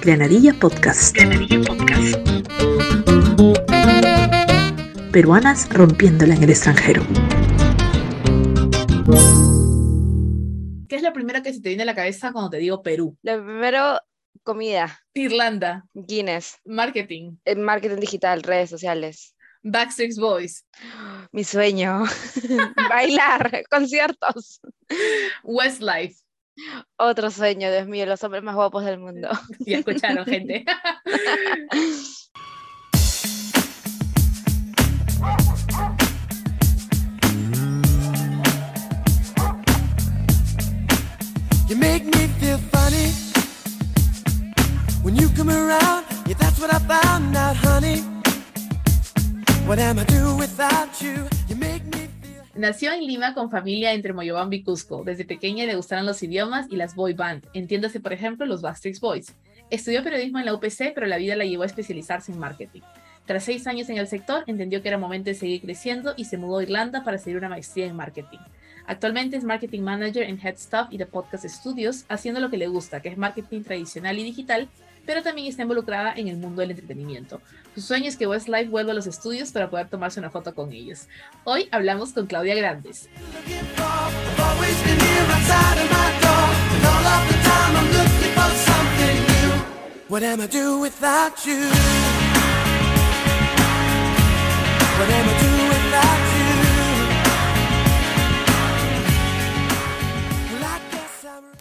[0.00, 1.14] Granadilla Podcast.
[1.14, 2.16] Granadilla Podcast.
[5.12, 7.02] Peruanas rompiéndola en el extranjero.
[10.88, 13.16] ¿Qué es lo primero que se te viene a la cabeza cuando te digo Perú?
[13.22, 14.00] Lo primero,
[14.42, 14.98] comida.
[15.14, 15.86] Irlanda.
[15.92, 16.58] Guinness.
[16.64, 17.36] Marketing.
[17.44, 19.34] El marketing digital, redes sociales.
[19.62, 20.64] Backstreet Boys.
[21.32, 22.04] Mi sueño.
[22.88, 24.60] Bailar, conciertos.
[25.42, 26.16] Westlife.
[26.96, 29.28] Otro sueño, Dios mío, los hombres más guapos del mundo.
[29.60, 30.64] Ya escucharon, gente.
[41.68, 43.12] You make me feel funny
[45.02, 46.06] when you come around.
[46.26, 48.17] Yeah, that's what I found out, honey.
[52.54, 55.04] Nació en Lima con familia entre Moyobamba y Cusco.
[55.04, 58.98] Desde pequeña le gustaron los idiomas y las boy band, entiéndase por ejemplo los Backstreet
[58.98, 59.34] Boys.
[59.68, 62.80] Estudió periodismo en la UPC, pero la vida la llevó a especializarse en marketing.
[63.26, 66.38] Tras seis años en el sector, entendió que era momento de seguir creciendo y se
[66.38, 68.38] mudó a Irlanda para seguir una maestría en marketing.
[68.86, 73.02] Actualmente es Marketing Manager en Headstuff y The Podcast Studios, haciendo lo que le gusta,
[73.02, 74.70] que es marketing tradicional y digital,
[75.08, 77.40] pero también está involucrada en el mundo del entretenimiento.
[77.74, 80.70] Su sueño es que Westlife vuelva a los estudios para poder tomarse una foto con
[80.70, 81.08] ellos.
[81.44, 83.08] Hoy hablamos con Claudia Grandes.
[90.10, 91.56] What am I do without you?
[94.98, 96.48] What am I do without you?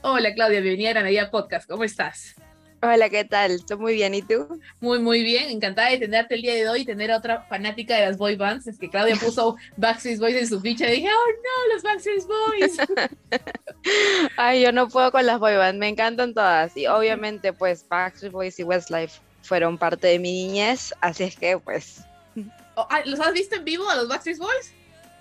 [0.01, 1.69] Hola Claudia, bienvenida a Granadilla Podcast.
[1.69, 2.35] ¿Cómo estás?
[2.81, 3.51] Hola, ¿qué tal?
[3.51, 4.61] Estoy muy bien, ¿y tú?
[4.79, 5.49] Muy, muy bien.
[5.49, 8.35] Encantada de tenerte el día de hoy y tener a otra fanática de las boy
[8.35, 8.67] bands.
[8.67, 12.23] Es que Claudia puso Backstreet Boys en su ficha y dije, oh no, los Backstreet
[12.27, 12.77] Boys.
[14.37, 16.77] Ay, yo no puedo con las boy band, me encantan todas.
[16.77, 21.57] Y obviamente, pues, Backstreet Boys y Westlife fueron parte de mi niñez, así es que,
[21.57, 22.03] pues,
[22.79, 24.71] Oh, ah, ¿Los has visto en vivo a los Backstreet Boys?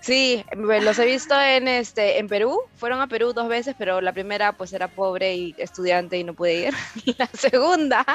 [0.01, 2.59] Sí, los he visto en, este, en Perú.
[2.75, 6.33] Fueron a Perú dos veces, pero la primera, pues, era pobre y estudiante y no
[6.33, 6.73] pude ir.
[7.17, 8.05] La segunda,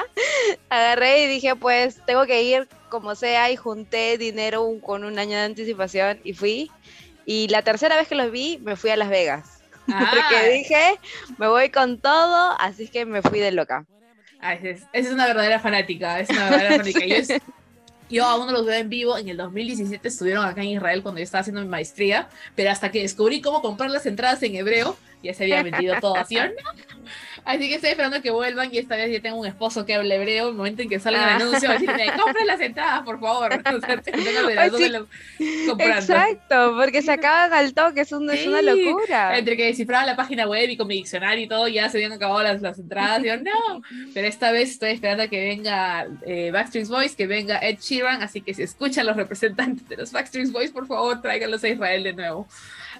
[0.70, 5.18] agarré y dije, pues, tengo que ir como sea y junté dinero un- con un
[5.18, 6.70] año de anticipación y fui.
[7.24, 9.44] Y la tercera vez que los vi, me fui a Las Vegas.
[9.88, 10.94] Ah, Porque dije,
[11.38, 13.84] me voy con todo, así que me fui de loca.
[14.40, 16.20] ah, esa es, una verdadera fanática.
[16.20, 17.04] Es una verdadera fanática.
[17.06, 17.16] Yo,
[18.10, 19.16] yo aún no los veo en vivo.
[19.16, 22.90] En el 2017 estuvieron acá en Israel cuando yo estaba haciendo mi maestría, pero hasta
[22.90, 26.44] que descubrí cómo comprar las entradas en hebreo, ya se había metido todo así, ¿o
[26.46, 26.52] no?
[27.44, 30.14] Así que estoy esperando que vuelvan y esta vez ya tengo un esposo que habla
[30.14, 30.50] hebreo.
[30.50, 31.36] El momento en que salga el Ah.
[31.36, 33.50] anuncio, va a decirme, compren las entradas, por favor.
[33.74, 35.66] O sea, de las dos sí.
[35.66, 35.96] comprando.
[35.96, 39.36] Exacto, porque se acaban al toque, es, un- es una Sí, locura.
[39.36, 42.12] Entre que descifraba la página web y con mi diccionario y todo, ya se habían
[42.12, 43.22] acabado las, las entradas.
[43.24, 43.82] Yo, no.
[44.14, 48.22] Pero esta vez estoy esperando a que venga eh, Backstreet Boys, que venga Ed Sheeran.
[48.22, 52.04] Así que si escuchan los representantes de los Backstreet Boys, por favor, tráiganlos a Israel
[52.04, 52.46] de nuevo.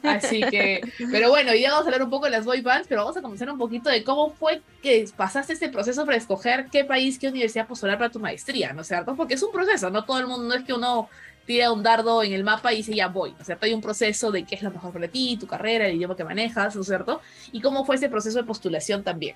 [0.02, 0.80] Así que,
[1.12, 3.22] pero bueno, ya vamos a hablar un poco de las boy bands, pero vamos a
[3.22, 7.28] comenzar un poquito de cómo fue que pasaste este proceso para escoger qué país, qué
[7.28, 9.16] universidad postular para tu maestría, ¿no es cierto?
[9.16, 11.08] Porque es un proceso, no todo el mundo, no es que uno
[11.46, 13.64] tira un dardo en el mapa y dice ya voy, ¿no es cierto?
[13.64, 16.22] Hay un proceso de qué es lo mejor para ti, tu carrera, el idioma que
[16.22, 17.22] manejas, ¿no es cierto?
[17.50, 19.34] Y cómo fue ese proceso de postulación también.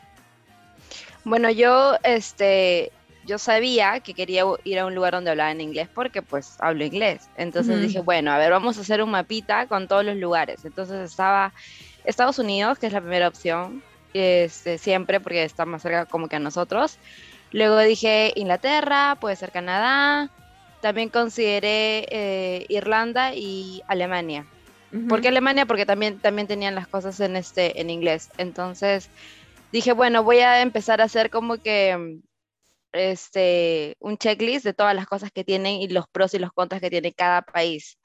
[1.25, 2.93] Bueno, yo, este,
[3.25, 7.31] yo sabía que quería ir a un lugar donde hablaban inglés porque pues hablo inglés.
[7.39, 10.65] Entonces dije, bueno, a ver, vamos a hacer un mapita con todos los lugares.
[10.67, 11.55] Entonces estaba
[12.07, 13.83] Estados Unidos, que es la primera opción,
[14.15, 16.99] este, siempre porque está más cerca como que a nosotros.
[17.53, 20.31] Luego dije Inglaterra, puede ser Canadá.
[20.81, 24.47] También consideré eh, Irlanda y Alemania.
[25.09, 25.67] ¿Por qué Alemania?
[25.67, 28.31] Porque también, también tenían las cosas en, este, en inglés.
[28.39, 29.11] Entonces
[29.73, 32.19] dije, bueno, voy a empezar a hacer como que
[32.93, 36.81] este, un checklist de todas las cosas que tienen y los pros y los contras
[36.81, 37.99] que tiene cada país.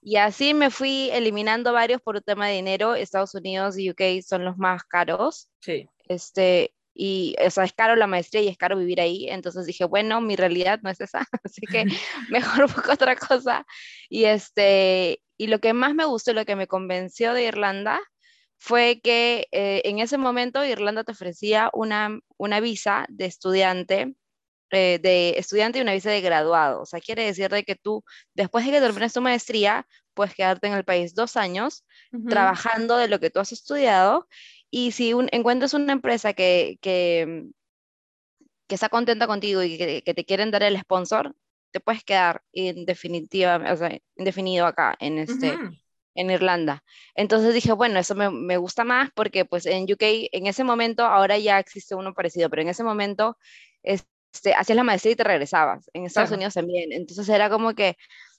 [0.00, 2.94] Y así me fui eliminando varios por un tema de dinero.
[2.94, 5.48] Estados Unidos y UK son los más caros.
[5.60, 5.88] Sí.
[6.08, 9.28] Este, y, o sea, es caro la maestría y es caro vivir ahí.
[9.28, 11.84] Entonces dije, bueno, mi realidad no es esa, así que
[12.30, 13.64] mejor busco otra cosa.
[14.08, 18.00] Y, este, y lo que más me gustó, y lo que me convenció de Irlanda,
[18.58, 24.14] fue que eh, en ese momento Irlanda te ofrecía una, una visa de estudiante,
[24.70, 26.82] eh, de estudiante y una visa de graduado.
[26.82, 28.04] O sea, quiere decir de que tú,
[28.34, 31.84] después de que termines tu maestría, puedes quedarte en el país dos años
[32.26, 34.28] trabajando de lo que tú has estudiado
[34.70, 37.46] y si un- encuentras una empresa que, que,
[38.66, 41.34] que está contenta contigo y que, que te quieren dar el sponsor,
[41.70, 45.62] te puedes quedar en definitiva, o sea, indefinido acá en, este,
[46.14, 46.82] en Irlanda.
[47.14, 51.04] Entonces dije, bueno, eso me, me, gusta más porque pues en UK en ese momento,
[51.04, 53.38] ahora ya existe uno parecido, pero en ese momento
[54.32, 55.88] este, hacías la maestría y te regresabas.
[55.92, 56.92] En Estados Unidos también.
[56.92, 57.96] Entonces era como que,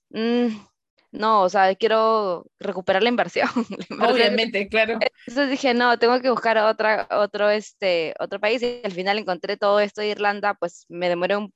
[0.10, 0.48] mmm,
[1.12, 3.50] no, o sea, quiero recuperar la inversión.
[4.00, 5.00] Obviamente, claro.
[5.28, 9.58] Entonces dije, no, tengo que buscar otra, otro, este, otro país y al final encontré
[9.58, 11.54] todo esto de Irlanda, pues me demoré un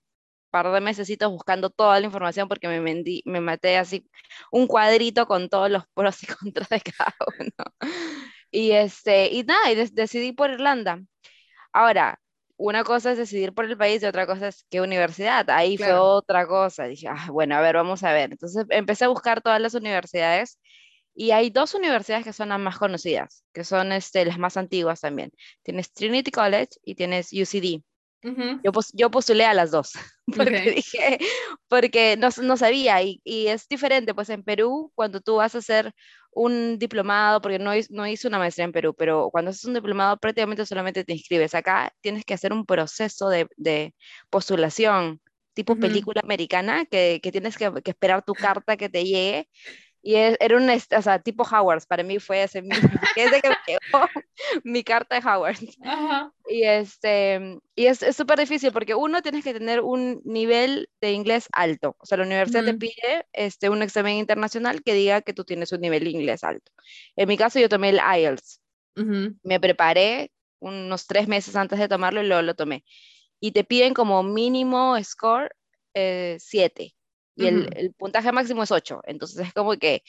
[0.50, 4.08] par de meses buscando toda la información porque me, me maté así
[4.52, 7.92] un cuadrito con todos los pros y contras de cada uno.
[8.52, 11.00] Y, este, y nada, y decidí por Irlanda.
[11.72, 12.20] Ahora,
[12.58, 15.50] una cosa es decidir por el país y otra cosa es qué universidad.
[15.50, 16.86] Ahí fue otra cosa.
[16.86, 18.32] Dije, ah, bueno, a ver, vamos a ver.
[18.32, 20.60] Entonces empecé a buscar todas las universidades
[21.16, 25.02] y hay dos universidades que son las más conocidas, que son este, las más antiguas
[25.02, 25.32] también.
[25.64, 27.84] Tienes Trinity College y tienes UCD
[28.64, 29.92] yo, yo postulé a las dos,
[30.38, 31.20] porque dije,
[31.68, 35.60] porque no, no sabía, y, y, es diferente, pues en Perú, cuando tú vas a
[35.60, 35.94] hacer
[36.32, 40.18] un diplomado, porque no, no hice una maestría en Perú, pero cuando haces un diplomado
[40.18, 41.54] prácticamente solamente te inscribes.
[41.54, 43.94] Acá tienes que hacer un proceso de, de
[44.30, 45.22] postulación,
[45.54, 49.48] tipo película americana, que, que tienes que, que, esperar tu carta que te llegue
[50.06, 53.56] y era un, o sea, tipo Howard, para mí fue ese mismo, desde que me
[53.68, 54.06] llegó
[54.66, 55.56] mi carta de Howard.
[56.50, 61.48] Y, este, y es súper difícil porque uno tienes que tener un nivel de inglés
[61.54, 61.96] alto.
[62.00, 65.72] O sea, la universidad te pide este, un examen internacional que diga que tú tienes
[65.72, 66.74] un nivel de inglés alto.
[67.16, 68.60] En mi caso yo tomé el IELTS.
[69.42, 72.84] Me preparé unos tres meses antes de tomarlo y luego lo tomé.
[73.40, 75.50] Y te piden como mínimo score
[75.94, 76.84] 7.
[76.84, 76.94] Eh,
[77.36, 79.02] y el, puntaje máximo es 8.
[79.06, 80.04] Entonces es como que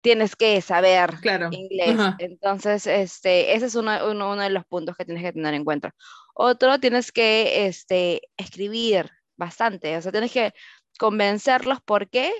[0.00, 1.14] tienes que saber
[1.50, 1.96] inglés.
[2.18, 5.94] Entonces, este, ese es uno, uno, de los puntos que tienes que tener en cuenta.
[6.34, 10.52] Otro, tienes que este, escribir bastante, o sea, tienes que
[10.98, 12.32] convencerlos por qué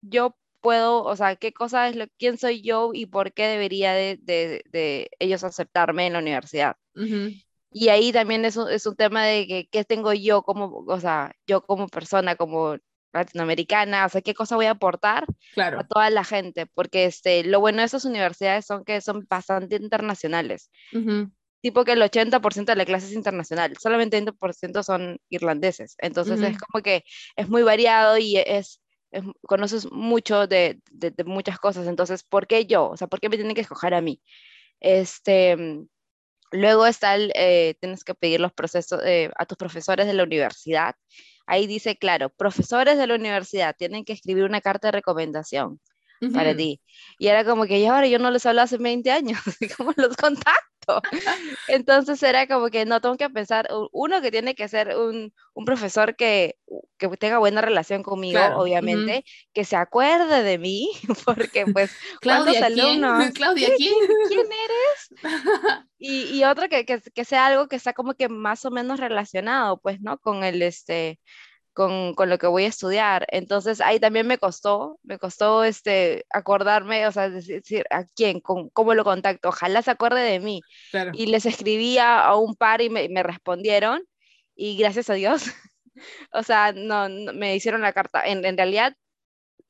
[0.00, 3.92] yo puedo, o sea, qué cosa es lo, quién soy yo y por qué debería
[3.92, 6.76] de, de, ellos aceptarme en la universidad.
[7.70, 11.00] Y ahí también es un, es un tema de que, qué tengo yo como, o
[11.00, 12.76] sea, yo como persona, como
[13.12, 15.26] latinoamericana, o sea, qué cosa voy a aportar
[15.56, 19.76] a toda la gente, porque este, lo bueno de esas universidades son que son bastante
[19.76, 20.70] internacionales.
[21.60, 25.96] Tipo que el 80% de la clase es internacional, solamente el 20% son irlandeses.
[25.98, 27.04] Entonces es como que
[27.36, 28.80] es muy variado y es,
[29.42, 31.86] conoces mucho de, de, muchas cosas.
[31.86, 32.90] Entonces, ¿por qué yo?
[32.90, 34.20] O sea, ¿por qué me tienen que escoger a mí?
[34.80, 35.56] Este,
[36.52, 40.22] luego está el, eh, tienes que pedir los procesos eh, a tus profesores de la
[40.24, 40.94] universidad
[41.48, 45.80] ahí dice, claro, profesores de la universidad tienen que escribir una carta de recomendación
[46.32, 46.80] para ti.
[47.18, 49.40] Y era como que yo ahora yo no les hablo hace 20 años,
[49.76, 50.77] ¿cómo los contacto?
[51.68, 55.64] Entonces era como que no, tengo que pensar, uno que tiene que ser un, un
[55.64, 56.56] profesor que,
[56.98, 60.90] que, tenga buena relación conmigo, obviamente, que se acuerde de mí,
[61.24, 61.90] porque pues,
[62.20, 63.30] Claudia, alumnos?
[63.34, 63.94] Claudia, ¿quién?
[64.28, 65.32] ¿Quién eres?
[65.98, 69.00] Y, y otro que, que, que, sea algo que está como que más o menos
[69.00, 70.18] relacionado, pues, ¿no?
[70.18, 71.18] Con el, este,
[71.78, 73.24] con, con, lo que voy a estudiar.
[73.30, 78.40] Entonces ahí también me costó, me costó este, acordarme, o sea, decir, ¿a quién?
[78.40, 79.50] Con, ¿Cómo lo contacto?
[79.50, 80.60] Ojalá se acuerde de mí.
[81.12, 84.02] Y les escribía a un par y me, me respondieron
[84.56, 85.44] y gracias a Dios,
[86.32, 88.24] o sea, no, me hicieron la carta.
[88.26, 88.96] En, en realidad,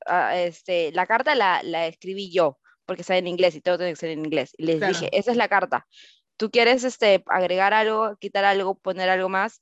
[0.06, 3.92] uh, este, la carta la, la, escribí yo, porque está en inglés y todo tiene
[3.92, 4.52] que ser en inglés.
[4.56, 5.86] Y les dije, esa es la carta.
[6.38, 9.60] ¿Tú quieres este, agregar algo, quitar algo, poner algo más?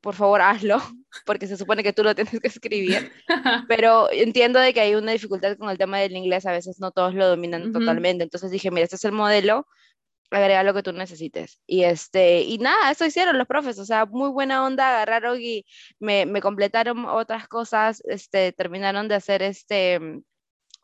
[0.00, 0.78] Por favor hazlo,
[1.26, 3.12] porque se supone que tú lo tienes que escribir,
[3.68, 6.90] pero entiendo de que hay una dificultad con el tema del inglés, a veces no
[6.90, 9.66] todos lo dominan totalmente, entonces dije, mira, este es el modelo,
[10.30, 11.60] agrega lo que tú necesites.
[11.66, 15.64] Y, este, y nada, eso hicieron los profes, o sea, muy buena onda, agarraron y
[15.98, 20.00] me, me completaron otras cosas, este, terminaron de hacer este,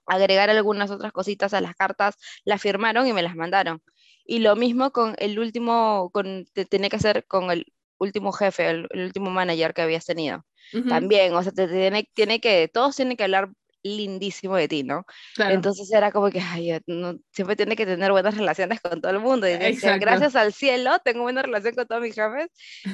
[0.06, 3.82] agregar algunas otras cositas a las cartas, las firmaron y me las mandaron.
[4.24, 7.66] Y lo mismo con el último, con, tenía que hacer con el
[8.00, 10.44] último jefe, el, último manager que habías tenido.
[10.88, 13.50] También, o sea, te tiene, tiene que, todos tienen que hablar
[13.82, 15.04] lindísimo de ti, ¿no?
[15.38, 19.20] Entonces era como que ay, no, siempre tiene que tener buenas relaciones con todo el
[19.20, 19.48] mundo.
[19.48, 19.56] Y
[19.98, 22.48] gracias al cielo tengo buena relación con todos mis jefes.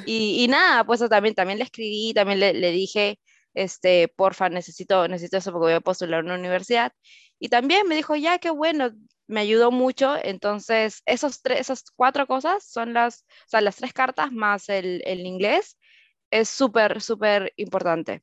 [0.07, 3.19] Y, y nada, pues también, también le escribí, también le, le, dije,
[3.55, 6.93] este, porfa, necesito, necesito eso porque voy a postular a una universidad.
[7.39, 8.91] Y también me dijo, ya, qué bueno,
[9.27, 10.17] me ayudó mucho.
[10.23, 15.03] Entonces, esos tres, esas cuatro cosas son las, o sea, las tres cartas más el,
[15.05, 15.79] el inglés
[16.31, 18.23] es súper, súper importante.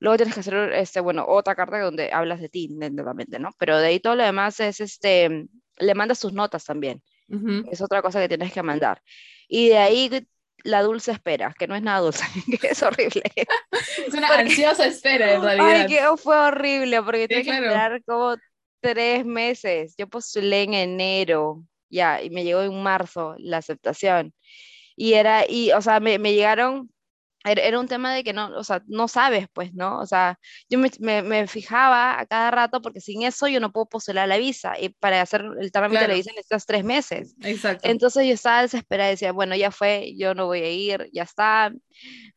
[0.00, 3.50] Luego tienes que hacer, este, bueno, otra carta donde hablas de ti, netamente, ¿no?
[3.58, 5.46] Pero de ahí todo lo demás es, este,
[5.78, 7.02] le mandas sus notas también.
[7.70, 9.02] Es otra cosa que tienes que mandar.
[9.48, 10.28] Y de ahí
[10.64, 12.24] la dulce espera, que no es nada dulce,
[12.60, 13.22] que es horrible.
[14.06, 15.66] Es una ansiosa espera, en realidad.
[15.68, 18.36] Ay, que fue horrible, porque tienes que esperar como
[18.80, 19.94] tres meses.
[19.96, 24.34] Yo postulé en enero, ya, y me llegó en marzo la aceptación.
[24.96, 26.90] Y era, y, o sea, me, me llegaron
[27.50, 29.98] era, un tema de que no, o sea, no sabes, pues, ¿no?
[30.00, 30.38] O sea,
[30.68, 34.28] yo me, me, me fijaba a cada rato porque sin eso yo no puedo postular
[34.28, 36.12] la visa y para hacer el trámite de Claro.
[36.12, 37.34] la visa necesitas tres meses.
[37.42, 37.88] Exacto.
[37.88, 41.72] Entonces yo estaba desesperada, decía, bueno, ya fue, yo no voy a ir, ya está,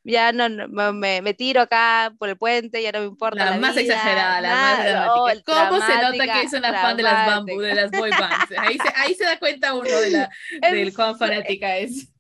[0.04, 3.52] ya no, no, me, me- tiro acá por el puente, ya no me importa La,
[3.52, 5.14] la, más vida, exagerada, la nada, más dramática.
[5.14, 7.82] oh, ¿Cómo se nota dramática, que es una fan de las bamboo, de dramática.
[7.82, 8.60] las boy bands?
[8.60, 10.30] Ahí se, ahí se da cuenta uno de la,
[10.72, 12.11] del cuán fanática es.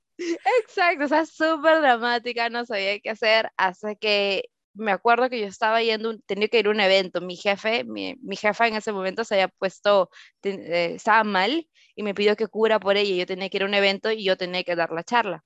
[0.64, 5.48] Exacto, o sea, súper dramática, no sabía qué hacer, hasta que me acuerdo que yo
[5.48, 8.92] estaba yendo, tenía que ir a un evento, mi jefe, mi, mi jefa en ese
[8.94, 10.10] momento se había puesto,
[10.44, 13.66] eh, estaba mal y me pidió que cura por ella, yo tenía que ir a
[13.66, 15.44] un evento y yo tenía que dar la charla.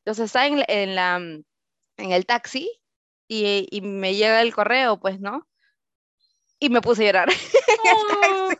[0.00, 2.70] Entonces estaba en, en la, en el taxi
[3.28, 5.48] y, y me llega el correo, pues, ¿no?
[6.62, 7.28] Y me puse a llorar.
[7.84, 8.50] Oh,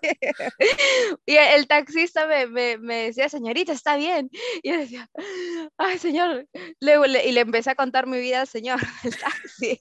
[1.26, 4.28] Y el taxista me, me, me decía, señorita, está bien.
[4.62, 5.08] Y yo decía,
[5.78, 6.46] ay, señor.
[6.80, 9.80] Luego le- y le empecé a contar mi vida al señor del taxi.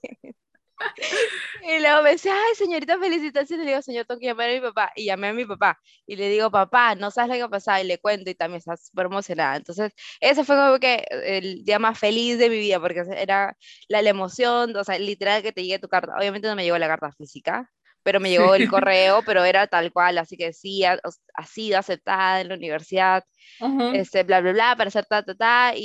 [1.62, 3.64] Y luego me decía, ay, señorita, felicitaciones.
[3.64, 4.92] Le digo, señor, tengo que llamar a mi papá.
[4.96, 5.78] Y llamé a mi papá.
[6.06, 7.82] Y le digo, papá, no sabes lo que ha pasado.
[7.82, 9.56] Y le cuento y también está súper emocionada.
[9.56, 13.56] Entonces, ese fue como que el día más feliz de mi vida, porque era
[13.88, 16.14] la, la emoción, o sea, literal que te llegue tu carta.
[16.18, 17.70] Obviamente no me llegó la carta física,
[18.02, 20.98] pero me llegó el correo, pero era tal cual, así que sí, ha,
[21.34, 23.24] ha sido aceptada en la universidad,
[23.60, 23.88] ujú.
[23.90, 25.80] este, bla, bla, bla, para hacer ta, ta, ta, y,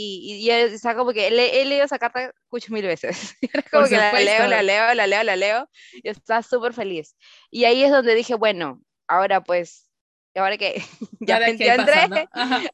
[0.46, 3.64] y, y o sea, como que le- he leído esa carta escucho mil veces, Era
[3.64, 5.70] como Por que la leo, la leo, la leo, la leo,
[6.04, 7.16] y estaba súper feliz.
[7.52, 9.90] Y ahí es donde dije, bueno, ahora pues,
[10.36, 10.82] ¿ahora qué?
[11.20, 12.30] ya, Ahora, me- ¿qué ya pasa, entré,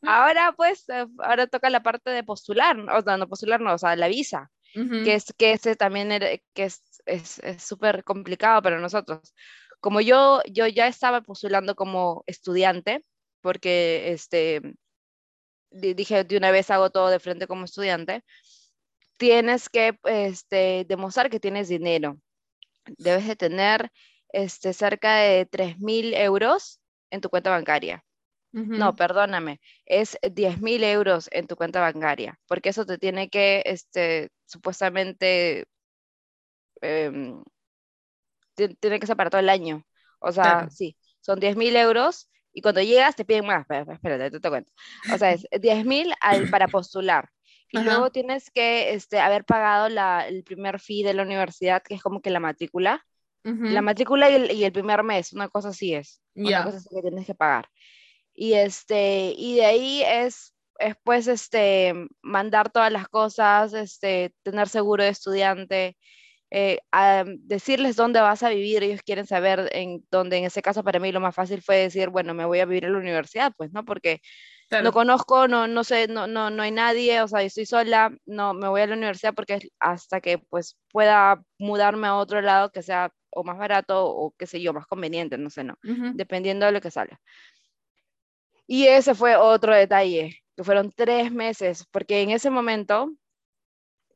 [0.05, 3.77] ahora pues, eh, ahora toca la parte de postular, o sea, no postular, no, o
[3.77, 5.00] sea, la visa Ujú.
[5.03, 9.33] que es que ese también era, que es es es súper complicado para nosotros.
[9.79, 13.05] Como yo yo ya estaba postulando como estudiante,
[13.41, 14.62] porque este
[15.72, 18.24] di- dije de una vez hago todo de frente como estudiante,
[19.17, 22.19] tienes que este demostrar que tienes dinero.
[22.98, 23.91] Debes de tener
[24.29, 26.81] este cerca de 3.000 euros
[27.12, 28.05] en tu cuenta bancaria.
[28.75, 33.63] No, perdóname, es 10 mil euros en tu cuenta bancaria, porque eso te tiene que,
[33.65, 35.65] este, supuestamente,
[38.55, 39.83] ti- tiene que ser para todo el año.
[40.19, 40.69] O sea, Claro.
[40.71, 43.65] sí, son 10 mil euros y cuando llegas te piden más.
[43.69, 44.71] Espérate, te, te cuento.
[45.13, 46.13] O sea, es 10 mil
[46.51, 47.29] para postular.
[47.71, 47.85] Y Ajá.
[47.85, 52.03] luego tienes que este, haber pagado la, el primer fee de la universidad, que es
[52.03, 53.03] como que la matrícula.
[53.43, 53.65] Ujú.
[53.65, 56.21] La matrícula y el, y el primer mes, una cosa así es.
[56.35, 56.63] Una Ya.
[56.63, 57.67] cosa así que tienes que pagar.
[58.33, 64.69] Y este, y de ahí es, es pues este, mandar todas las cosas, este, tener
[64.69, 65.97] seguro de estudiante,
[66.55, 70.83] eh, a- decirles dónde vas a vivir, ellos quieren saber en dónde, en ese caso
[70.83, 73.53] para mí lo más fácil fue decir, bueno, me voy a vivir en la universidad,
[73.57, 73.83] pues, ¿no?
[73.86, 74.22] Porque
[74.69, 74.86] Claro.
[74.86, 78.15] no conozco, no, no sé, no, no, no hay nadie, o sea, yo estoy sola,
[78.25, 82.72] no, me voy a la universidad porque hasta que pues pueda mudarme a otro lado
[82.72, 86.12] que sea o más barato o qué sé yo, más conveniente, no sé, no, Ujú.
[86.15, 87.19] dependiendo de lo que salga.
[88.67, 93.12] Y ese fue otro detalle, que fueron tres meses, porque en ese momento,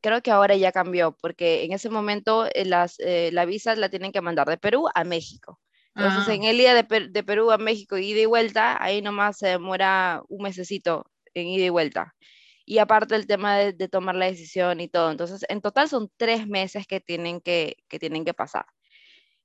[0.00, 3.88] creo que ahora ya cambió, porque en ese momento eh, las, eh, la visa la
[3.90, 5.60] tienen que mandar de Perú a México.
[5.96, 9.02] Entonces, Ah, en el día de, Per- de Perú a México, ida y vuelta, ahí
[9.02, 12.14] nomás se demora un mesecito en ida y vuelta.
[12.64, 15.10] Y aparte el tema de, de tomar la decisión y todo.
[15.10, 18.66] Entonces, en total son tres meses que tienen que, que tienen que pasar.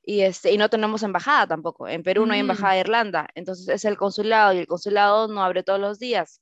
[0.05, 1.87] Y, este, y no tenemos embajada tampoco.
[1.87, 2.49] En Perú no hay Mm.
[2.51, 3.27] embajada de Irlanda.
[3.35, 6.41] Entonces, es el consulado y el consulado no abre todos los días.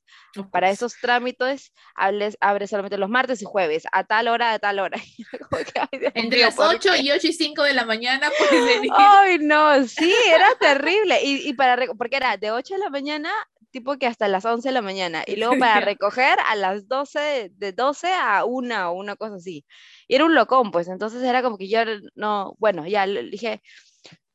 [0.51, 4.80] Para esos trámites, hables, abre solamente los martes y jueves, a tal hora, a tal
[4.80, 4.98] hora.
[6.15, 7.01] Entre las ¿por 8 qué?
[7.01, 8.91] y 8 y 5 de la mañana puedes venir.
[8.96, 11.24] Ay, no, sí, era terrible.
[11.24, 13.30] Y, y para, porque era de 8 de la mañana,
[13.72, 15.24] tipo que hasta las 11 de la mañana.
[15.25, 19.65] Y luego para recoger a las 12, de 12 a 1 o una cosa así.
[20.12, 20.89] Y era un locón, pues.
[20.89, 21.80] Entonces era como que yo
[22.15, 23.62] no, bueno, ya le dije,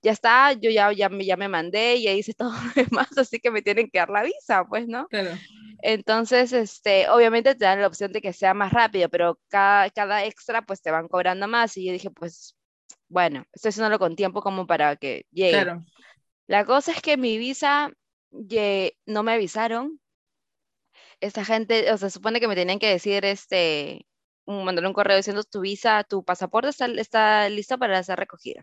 [0.01, 3.41] ya está, yo ya, ya, me, ya me mandé, ya hice todo lo demás, así
[3.41, 5.07] que me tienen que dar la visa, pues, ¿no?
[5.09, 5.33] Claro.
[5.83, 10.25] Entonces, este, obviamente te dan la opción de que sea más rápido, pero cada, cada
[10.25, 11.77] extra pues te van cobrando más.
[11.77, 12.57] Y yo dije, pues,
[13.09, 15.63] bueno, estoy haciéndolo con tiempo como para que llegue.
[15.63, 15.85] Claro.
[16.47, 17.93] La cosa es que mi visa
[18.31, 20.01] no me avisaron.
[21.21, 24.07] Esta gente, o sea, supone que me tenían que decir, este,
[24.47, 28.63] un- mandar un correo diciendo tu visa, tu pasaporte está, está listo para ser recogido.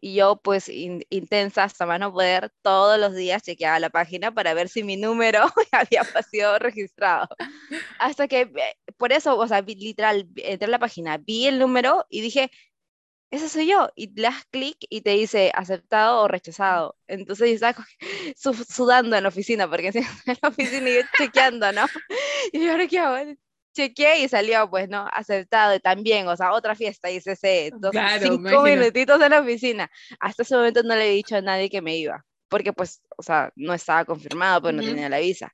[0.00, 4.32] Y yo, pues, in- intensa hasta más no poder, todos los días chequeaba la página
[4.32, 5.40] para ver si mi número
[5.72, 7.28] había sido registrado.
[7.98, 12.06] Hasta que, eh, por eso, o sea, literal, entré a la página, vi el número
[12.10, 12.50] y dije,
[13.30, 13.90] ese soy yo.
[13.96, 16.96] Y le das clic y te dice aceptado o rechazado.
[17.08, 17.86] Entonces yo estaba
[18.68, 19.88] sudando en la oficina, porque
[20.26, 21.86] en la oficina y yo chequeando, ¿no?
[22.52, 23.34] Y yo, ¿ahora qué hago?
[23.78, 25.08] Chequeé y salió, pues, ¿no?
[25.12, 27.66] Aceptado y también, o sea, otra fiesta, hice ese.
[27.66, 28.62] Entonces, Claro, cinco imagino.
[28.80, 29.90] minutitos en la oficina.
[30.18, 33.22] Hasta ese momento no le he dicho a nadie que me iba, porque, pues, o
[33.22, 35.52] sea, no estaba confirmado, pero no tenía la visa.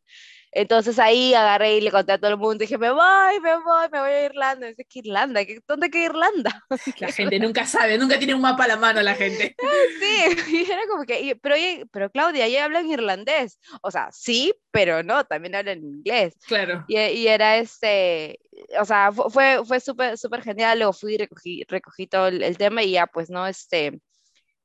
[0.57, 3.89] Entonces ahí agarré y le conté a todo el mundo, dije, me voy, me voy,
[3.91, 4.67] me voy a Irlanda.
[4.67, 5.45] Y dice, ¿qué Irlanda?
[5.45, 6.65] ¿Qué, ¿Dónde qué Irlanda?
[7.01, 9.57] La gente nunca sabe, nunca tiene un mapa a la mano la gente.
[10.01, 10.17] Sí,
[10.67, 11.57] y era como que, pero,
[11.91, 13.59] pero Claudia, ella habla en irlandés.
[13.83, 16.35] O sea, sí, pero no, también habla en inglés.
[16.47, 16.85] Claro.
[16.87, 18.39] Y, y era este,
[18.81, 20.79] o sea, fu- fue, fue súper, súper genial.
[20.79, 23.47] Luego fui y recogí, recogí todo el, el tema y ya, pues, ¿no?
[23.47, 24.01] Este,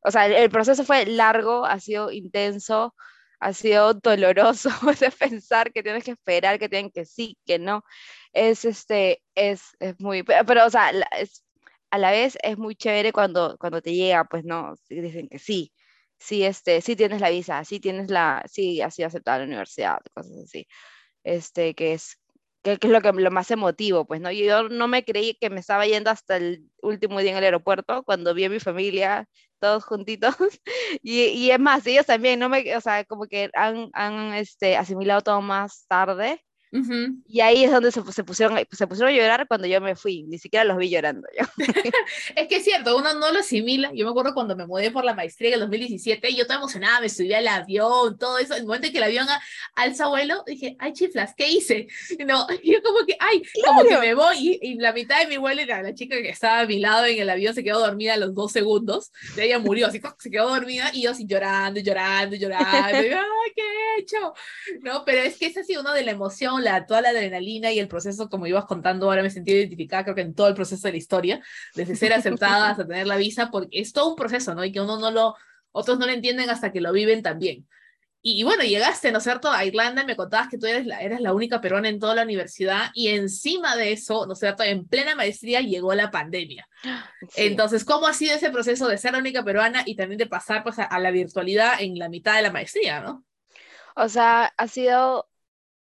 [0.01, 2.93] o sea, el, el proceso fue largo, ha sido intenso,
[3.39, 4.69] ha sido doloroso
[4.99, 7.83] de pensar que tienes que esperar, que tienen que sí, que no.
[8.33, 11.43] Es, este, es, es muy, pero, pero, o sea, es,
[11.91, 14.75] a la vez es muy chévere cuando, cuando te llega, pues, ¿no?
[14.89, 15.73] Dicen que sí.
[16.19, 19.99] Sí, este, sí tienes la visa, sí tienes la, sí, has sido aceptada la universidad,
[20.13, 20.67] cosas así
[21.23, 22.19] este, que es,
[22.63, 24.31] que, que es lo, que, lo más emotivo, pues, ¿no?
[24.31, 28.03] Yo no me creí que me estaba yendo hasta el último día en el aeropuerto,
[28.03, 29.27] cuando vi a mi familia,
[29.59, 30.35] todos juntitos,
[31.01, 34.77] y, y es más, ellos también, no me, o sea, como que han, han este,
[34.77, 39.47] asimilado todo más tarde, Y ahí es donde se, se pusieron, se pusieron a llorar
[39.47, 41.45] cuando yo me fui, ni siquiera los vi llorando yo.
[42.35, 43.91] Es que es cierto, uno no lo asimila.
[43.93, 47.01] Yo me acuerdo cuando me mudé por la maestría en el 2017, yo estaba emocionada,
[47.01, 48.55] me subí al avión, todo eso.
[48.55, 49.41] El momento en que el avión a-
[49.75, 51.87] alza vuelo, dije, ay, chiflas, ¿qué hice?
[52.25, 55.37] No, yo como que, ay, como que me voy y, y la mitad de mi
[55.37, 58.17] vuelo, la, chica que estaba a mi lado en el avión se quedó dormida a
[58.17, 59.11] los dos segundos.
[59.37, 63.01] Ella murió, así se quedó dormida y yo así llorando, llorando, llorando.
[63.01, 64.33] y, ay, ¿qué he hecho?
[64.81, 67.79] No, pero es que es así uno de la emoción, la, toda la adrenalina y
[67.79, 70.87] el proceso, como ibas contando, ahora me sentí identificada, creo que en todo el proceso
[70.87, 71.41] de la historia,
[71.75, 74.63] desde ser aceptada hasta tener la visa, porque es todo un proceso, ¿no?
[74.63, 75.35] Y que uno no lo,
[75.71, 77.67] otros no lo entienden hasta que lo viven también.
[78.21, 80.99] Y, y bueno, llegaste, ¿no es cierto?, a Irlanda, me contabas que tú eres la,
[80.99, 84.63] eras la única peruana en toda la universidad, y encima de eso, ¿no es cierto?,
[84.63, 86.67] en plena maestría llegó la pandemia.
[86.83, 86.89] Sí.
[87.37, 90.63] Entonces, ¿cómo ha sido ese proceso de ser la única peruana y también de pasar
[90.63, 93.23] pues, a, a la virtualidad en la mitad de la maestría, ¿no?
[93.95, 95.28] O sea, ha sido,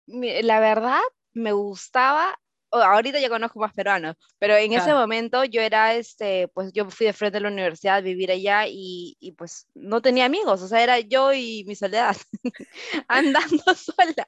[0.07, 1.01] la verdad,
[1.35, 2.39] me gustaba,
[2.71, 4.95] ahorita ya conozco más peruanos, pero en ese Claro.
[4.95, 8.67] momento yo era, este, pues yo fui de frente a la universidad a vivir allá
[8.69, 12.17] y, y pues no tenía amigos, o sea, era yo y mi soledad,
[13.09, 14.27] andando sola.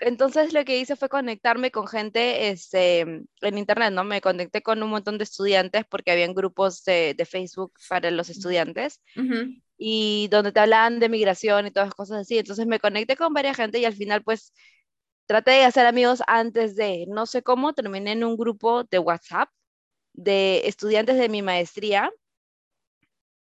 [0.00, 4.04] Entonces lo que hice fue conectarme con gente, este, en internet, ¿no?
[4.04, 8.28] Me conecté con un montón de estudiantes porque habían grupos de, de Facebook para los
[8.30, 9.60] estudiantes Ujú.
[9.76, 12.38] y donde te hablaban de migración y todas cosas así.
[12.38, 14.52] Entonces me conecté con varias gente y al final pues
[15.28, 19.50] traté de hacer amigos antes de, no sé cómo, terminé en un grupo de WhatsApp
[20.14, 22.10] de estudiantes de mi maestría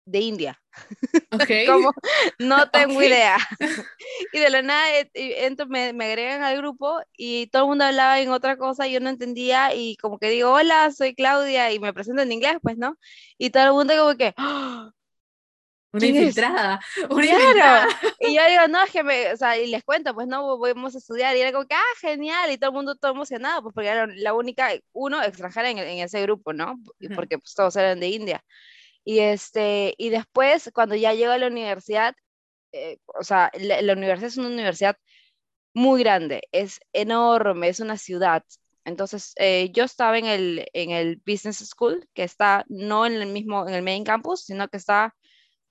[0.06, 0.62] de India.
[1.32, 1.50] Ok.
[1.66, 1.92] Como,
[2.38, 3.02] no tengo Ok.
[3.02, 3.36] idea.
[4.32, 7.84] Y de la nada eh, entro, me, me agregan al grupo y todo el mundo
[7.84, 11.80] hablaba en otra cosa, yo no entendía y como que digo, hola, soy Claudia y
[11.80, 12.96] me presento en inglés, pues, ¿no?
[13.36, 14.92] Y todo el mundo como que, ¡Ah!
[15.94, 16.80] Una infiltrada.
[17.10, 17.40] Una Claro.
[17.40, 17.88] infiltrada.
[18.20, 20.94] Y yo digo, no, es que me, o sea, y les cuento, pues no, vamos
[20.94, 23.74] a estudiar, y era como que, ah, genial, y todo el mundo todo emocionado, pues
[23.74, 26.74] porque era la única, uno, extranjera en, en ese grupo, ¿no?
[27.14, 28.44] Porque pues todos eran de India.
[29.04, 32.14] Y este, y después, cuando ya llego a la universidad,
[32.72, 34.96] eh, o sea, la, la universidad es una universidad
[35.74, 38.42] muy grande, es enorme, es una ciudad.
[38.86, 43.26] Entonces, eh, yo estaba en el, en el Business School, que está no en el
[43.28, 45.14] mismo, en el main campus, sino que está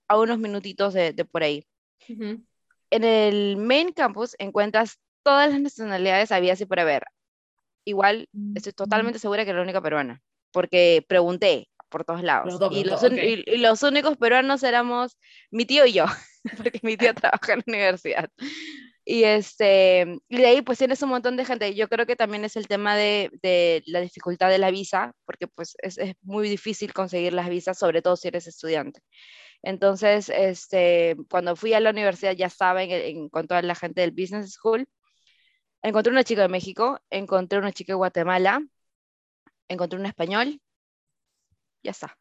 [0.08, 1.66] a unos minutitos de, de por ahí
[2.10, 2.44] Ujú.
[2.92, 7.04] en el main campus encuentras todas las nacionalidades habidas y por haber.
[7.86, 12.60] Igual estoy totalmente segura que era la única peruana, porque pregunté por todos lados.
[12.72, 15.18] Y, los, un- y- y los únicos peruanos éramos
[15.52, 16.06] mi tío y yo,
[16.72, 18.30] porque mi tío trabaja en la universidad.
[19.06, 21.76] Y, este, y de ahí pues tienes un montón de gente.
[21.76, 25.48] Yo creo que también es el tema de, de la dificultad de la visa, porque
[25.48, 29.02] pues es, es muy difícil conseguir las visas, sobre todo si eres estudiante.
[29.63, 34.02] Entonces, este, cuando fui a la universidad ya estaba en, en- con toda la gente
[34.02, 34.88] del Business School.
[35.84, 38.62] Encontré una chica de México, encontré una chica de Guatemala,
[39.67, 40.60] encontré un español.
[41.84, 42.17] Ya está.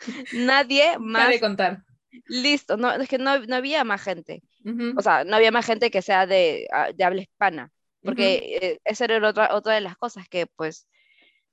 [0.32, 1.84] Nadie más de contar.
[2.26, 2.76] listo.
[2.76, 4.42] No, es que no, no había más gente.
[4.64, 4.98] Ujú.
[4.98, 7.70] O sea, no había más gente que sea de, ah, de habla hispana.
[8.04, 10.88] Porque eh, esa era otra, otra de las cosas que pues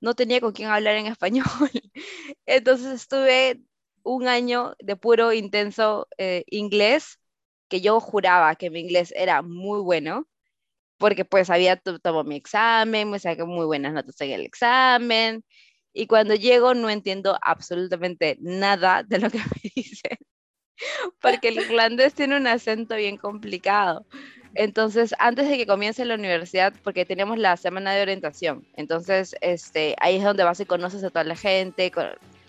[0.00, 1.46] no tenía con quién hablar en español.
[2.46, 3.62] Entonces estuve
[4.06, 7.20] un año de puro intenso eh, inglés,
[7.68, 10.28] que yo juraba que mi inglés era muy bueno,
[10.98, 15.44] porque pues había to- tomado mi examen, me saqué muy buenas notas en el examen,
[15.94, 20.18] Y cuando llego no entiendo absolutamente nada de lo que me dicen,
[21.20, 24.06] porque el irlandés tiene un acento bien complicado.
[24.54, 29.94] Entonces, antes de que comience la universidad, porque tenemos la semana de orientación, entonces este,
[30.00, 31.90] ahí es donde vas y conoces a toda la gente,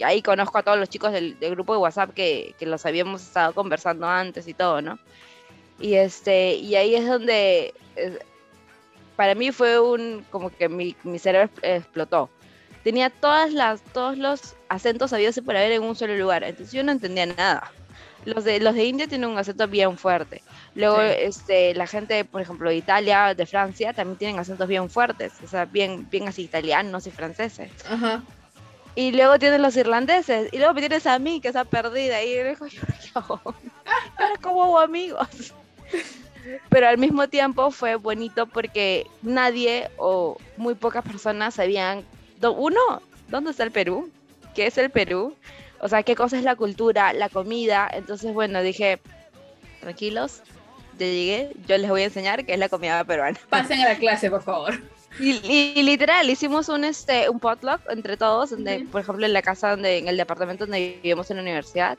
[0.03, 3.53] ahí conozco a todos los chicos del, grupo de WhatsApp que, que, los habíamos estado
[3.53, 4.99] conversando antes y todo, ¿no?
[5.79, 7.73] Y, este, y ahí es donde,
[9.15, 12.29] para mí fue un, como que mi, mi cerebro explotó.
[12.83, 16.83] Tenía todas las, todos los acentos habidos por haber en un solo lugar, entonces yo
[16.83, 17.71] no entendía nada.
[18.25, 20.41] Los de, los de India tienen un acento bien fuerte.
[20.75, 25.33] Luego, este, la gente, por ejemplo, de Italia, de Francia, también tienen acentos bien fuertes,
[25.43, 27.71] o sea, bien, bien así italianos y franceses.
[27.89, 28.21] Ajá.
[28.97, 32.33] Y luego tienes los irlandeses, y luego me tienes a mí, que está perdida, y
[32.33, 32.79] digo, ¿qué
[33.13, 33.39] hago?
[34.41, 35.53] ¿cómo hago amigos?
[36.69, 42.05] Pero al mismo tiempo fue bonito porque nadie o muy pocas personas sabían,
[42.41, 42.81] uno,
[43.27, 44.09] ¿dónde está el Perú?
[44.55, 45.35] ¿Qué es el Perú?
[45.79, 47.87] o sea, qué cosa es la cultura, la comida.
[47.93, 48.99] Entonces, bueno, dije,
[49.79, 50.41] tranquilos,
[50.97, 53.37] ya llegué, yo les voy a enseñar qué es la comida peruana.
[53.49, 54.73] Pasen a la clase, por favor.
[55.19, 59.71] Y, literal, hicimos un, este, un potluck entre todos, donde, por ejemplo, en la casa,
[59.71, 61.97] donde, en el departamento donde vivimos en la universidad.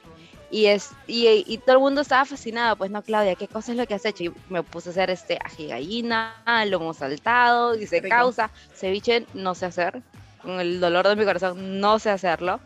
[0.51, 3.87] Y, es, y, todo el mundo estaba fascinado, pues no, Claudia, ¿qué cosa es lo
[3.87, 4.25] que has hecho?
[4.25, 6.35] Y me puse a hacer este ají gallina,
[6.67, 10.01] lomo saltado, dice causa, ceviche, no sé hacer,
[10.43, 12.61] con el dolor de mi corazón, no sé hacerlo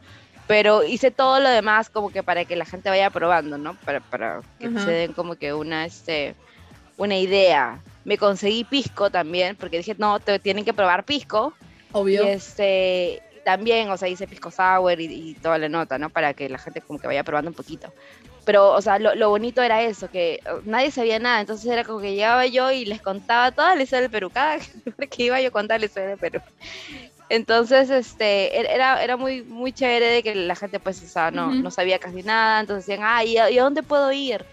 [0.47, 3.75] pero hice todo lo demás como que para que la gente vaya probando, ¿no?
[3.87, 6.35] Para, para que se den como que una, este,
[6.97, 7.81] una idea.
[8.05, 11.55] Me conseguí pisco también, porque dije, no, te, tienen que probar pisco.
[11.93, 12.25] Obvio.
[12.25, 16.11] Y este, también, o sea, hice pisco sour y, toda la nota, ¿no?
[16.11, 17.93] Para que la gente como que vaya probando un poquito.
[18.45, 22.01] Pero, o sea, lo, lo, bonito era eso, que nadie sabía nada, entonces era como
[22.01, 24.59] que llegaba yo y les contaba toda la historia del Perú, cada
[25.11, 26.41] que iba yo a contar la historia del Perú.
[27.33, 31.31] Entonces, este, er, era, era muy, muy chévere de que la gente, pues, o sea,
[31.31, 34.45] no, no sabía casi nada, entonces decían, ah, ¿y a, dónde puedo ir?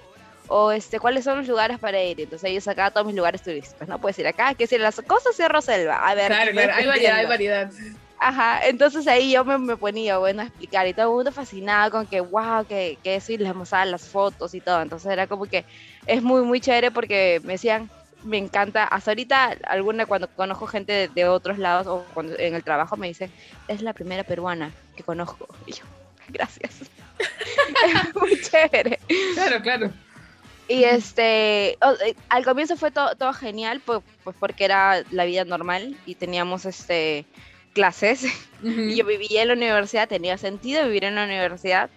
[0.49, 2.19] O, este, ¿cuáles son los lugares para ir?
[2.19, 3.99] Entonces ellos sacaban todos mis lugares turísticos, ¿no?
[3.99, 6.27] Puedes ir acá, que decir, las cosas Cerro Selva, a ver.
[6.27, 7.71] Claro, claro, hay variedad, hay variedad.
[8.21, 11.91] Ajá, entonces ahí yo me, me, ponía, bueno, a explicar y todo el mundo fascinado
[11.91, 14.81] con que, wow, que, que eso y les mostraba las fotos y todo.
[14.81, 15.63] Entonces era como que
[16.05, 17.89] es muy, muy chévere porque me decían,
[18.23, 18.83] me encanta.
[18.83, 23.07] Hasta ahorita, alguna cuando conozco gente de, otros lados o cuando en el trabajo me
[23.07, 23.31] dicen,
[23.67, 25.47] es la primera peruana que conozco.
[25.65, 25.83] Y yo,
[26.27, 26.81] gracias.
[27.19, 28.99] es muy chévere.
[29.35, 29.93] Claro, claro.
[30.69, 35.43] Y este, eh, al comienzo fue todo, todo genial, pues, pues, porque era la vida
[35.43, 37.25] normal y teníamos este
[37.73, 38.25] clases.
[38.61, 41.89] Y yo vivía en la universidad, tenía sentido vivir en la universidad.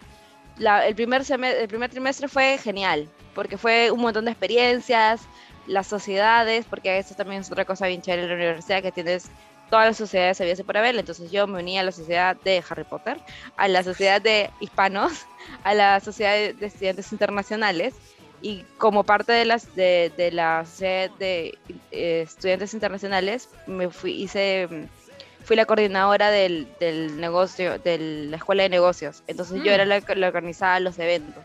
[0.59, 5.23] La, el, primer el primer trimestre fue genial, porque fue un montón de experiencias,
[5.67, 9.29] las sociedades, porque eso también es otra cosa bien chévere en la universidad, que tienes
[9.71, 12.85] todas las sociedades había por haber, entonces yo me uní a la sociedad de Harry
[12.85, 13.19] Potter,
[13.57, 15.27] a la sociedad de hispanos,
[15.65, 17.95] a la sociedad de estudiantes internacionales,
[18.43, 21.59] y como parte de las de, de la sociedad de
[21.93, 24.69] eh, estudiantes internacionales me fui hice
[25.45, 27.99] fui la coordinadora del, del negocio de
[28.31, 29.23] la escuela de negocios.
[29.27, 29.75] Entonces yo mm.
[29.75, 31.43] era la, la organizaba los eventos.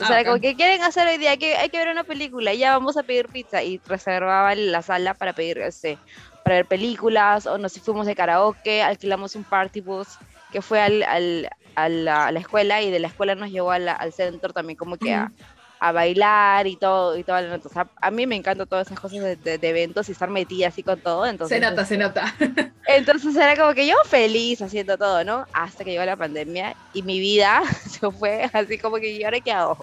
[0.00, 2.58] O sea, como que quieren hacer hoy día, que hay que ver una película, y
[2.58, 3.62] ya vamos a pedir pizza.
[3.62, 5.98] Y reservaba la sala para pedir, este,
[6.42, 10.08] para ver películas, o nos fuimos de karaoke, alquilamos un party bus
[10.52, 11.88] que fue al, al, a,
[12.30, 15.30] la, escuela, y de la escuela nos llevó al centro también como que a,
[15.80, 17.68] a bailar y todo, y toda la nota.
[17.68, 20.68] O sea, a mí me encantan todas esas cosas de, de, eventos y estar metida
[20.68, 21.24] así con todo.
[21.24, 22.34] Entonces, se nota, se nota.
[22.86, 25.46] Entonces era como que yo feliz haciendo todo, ¿no?
[25.54, 29.40] Hasta que llegó la pandemia y mi vida se fue así como que, ¿y ahora
[29.40, 29.78] qué hago?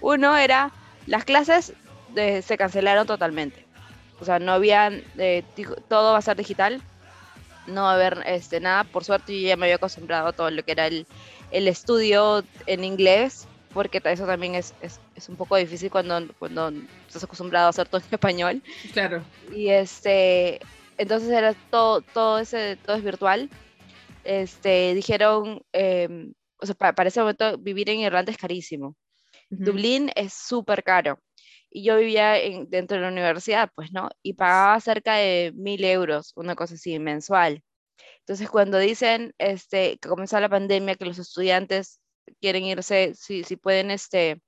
[0.00, 0.70] Uno era,
[1.06, 1.72] las clases
[2.14, 3.66] se cancelaron totalmente.
[4.20, 5.42] O sea, no habían, eh,
[5.88, 6.80] todo va a ser digital,
[7.66, 8.84] no va a haber este, nada.
[8.84, 11.04] Por suerte yo ya me había acostumbrado a todo lo que era el,
[11.50, 16.72] el estudio en inglés porque eso también es, es, es, un poco difícil cuando, cuando
[17.06, 18.62] estás acostumbrado a hacer todo en español.
[18.94, 19.22] Claro.
[19.54, 20.60] Y este,
[20.96, 23.50] entonces era todo, todo, ese, todo es virtual.
[24.24, 28.96] Este, dijeron, em, o sea, para, ese momento vivir en Irlanda es carísimo.
[29.50, 31.20] Dublín es súper caro.
[31.68, 34.08] Y yo vivía en, dentro de la universidad, pues, ¿no?
[34.22, 37.62] Y pagaba cerca de mil euros, una cosa así, mensual.
[38.20, 42.00] Entonces, cuando dicen este, que comenzó la pandemia, que los estudiantes
[42.40, 44.40] quieren irse, si, si pueden, este,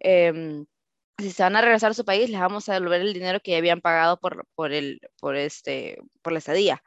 [0.00, 0.66] em,
[1.18, 3.52] si se van a regresar a su país, les vamos a devolver el dinero que
[3.52, 6.82] ya habían pagado por, por, el, por, este, por la estadía.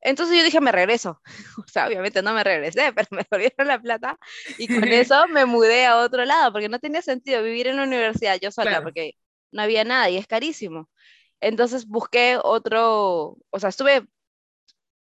[0.00, 1.20] Entonces yo dije, me regreso.
[1.66, 4.18] O sea, obviamente no me regresé, pero me devolvieron la plata
[4.58, 7.84] y con eso me mudé a otro lado, porque no tenía sentido vivir en la
[7.84, 9.14] universidad yo sola, porque
[9.52, 10.88] no había nada y es carísimo.
[11.40, 14.06] Entonces busqué otro, o sea, estuve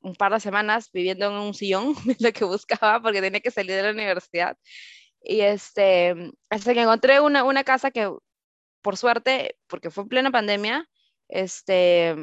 [0.07, 3.75] un par de semanas viviendo en un sillón, lo que buscaba porque tenía que salir
[3.77, 4.57] de la universidad.
[5.21, 6.14] Y este,
[6.51, 8.11] hasta que encontré una, una casa que,
[8.83, 10.88] por suerte, porque fue en plena pandemia,
[11.29, 12.14] este,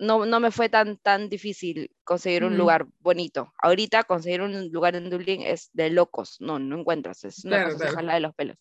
[0.00, 3.52] no, no me fue tan, tan difícil conseguir un lugar bonito.
[3.62, 7.72] Ahorita conseguir un lugar en Dublín es de locos, no, no encuentras, es una Claro,
[7.74, 8.12] cosa claro.
[8.14, 8.56] de los pelos.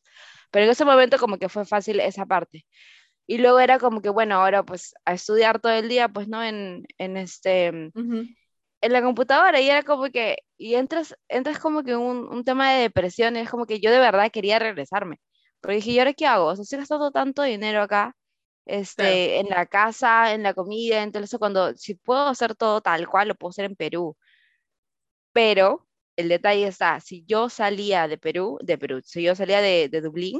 [0.52, 2.65] Pero en ese momento como que fue fácil esa parte.
[3.26, 6.43] Y luego era como que, bueno, ahora pues a estudiar todo el día, pues, ¿no?
[6.43, 7.91] En, en este.
[8.82, 12.44] En la computadora y era como que, y entras, entras como que en un, un
[12.44, 15.20] tema de depresión, y es como que yo de verdad quería regresarme.
[15.62, 16.48] Pero dije, ¿y ahora qué hago?
[16.48, 18.15] O sea, estoy gastando tanto dinero acá,
[18.65, 22.82] este, en la casa, en la comida, en todo eso, cuando si puedo hacer todo
[22.82, 24.17] tal cual, lo puedo hacer en Perú.
[25.34, 29.89] Pero el detalle está, si yo salía de Perú, de Perú, si yo salía de,
[29.89, 30.39] de Dublín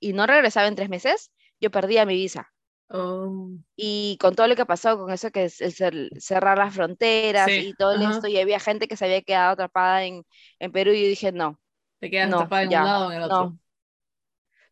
[0.00, 2.52] y no regresaba en tres meses, yo perdía mi visa.
[2.90, 6.74] Oh, Y con todo lo que pasó, con eso que es el cer- cerrar las
[6.74, 8.10] fronteras Sí, y todo ajá.
[8.10, 10.24] esto, y había gente que se había quedado atrapada en,
[10.58, 11.60] en Perú, y yo dije, no,
[12.00, 13.50] te quedas No, atrapada en ya, un lado o en el otro.
[13.50, 13.58] no.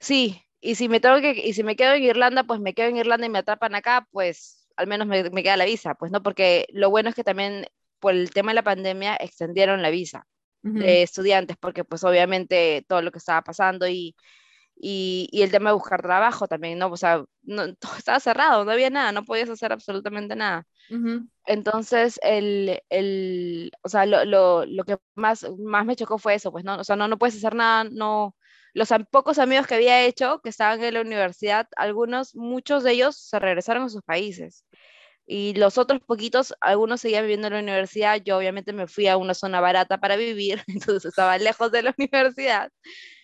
[0.01, 2.89] Sí, y si me tengo que, y si me quedo en Irlanda, pues me quedo
[2.89, 6.13] en Irlanda y me atrapan acá, pues al menos me, me queda la visa, pues
[6.13, 7.67] no, porque lo bueno es que también
[7.99, 10.27] por el tema de la pandemia extendieron la visa
[10.65, 10.83] Ujú.
[10.83, 14.15] de estudiantes, porque pues obviamente todo lo que estaba pasando y,
[14.77, 16.89] y, y el tema de buscar trabajo también, ¿no?
[16.89, 20.67] O sea, no, todo estaba cerrado, no había nada, no podías hacer absolutamente nada.
[20.91, 21.29] Ujú.
[21.47, 26.51] Entonces, el, el, o sea, lo, lo, lo que más, más me chocó fue eso,
[26.53, 26.77] pues, ¿no?
[26.79, 28.35] O sea, no, no puedes hacer nada, no,
[28.75, 33.17] los pocos amigos que había hecho, que estaban en la universidad, algunos, muchos de ellos
[33.17, 34.67] se regresaron a sus países.
[35.27, 39.17] Y los otros poquitos, algunos seguían viviendo en la universidad, yo obviamente me fui a
[39.17, 42.71] una zona barata para vivir, entonces estaba lejos de la universidad.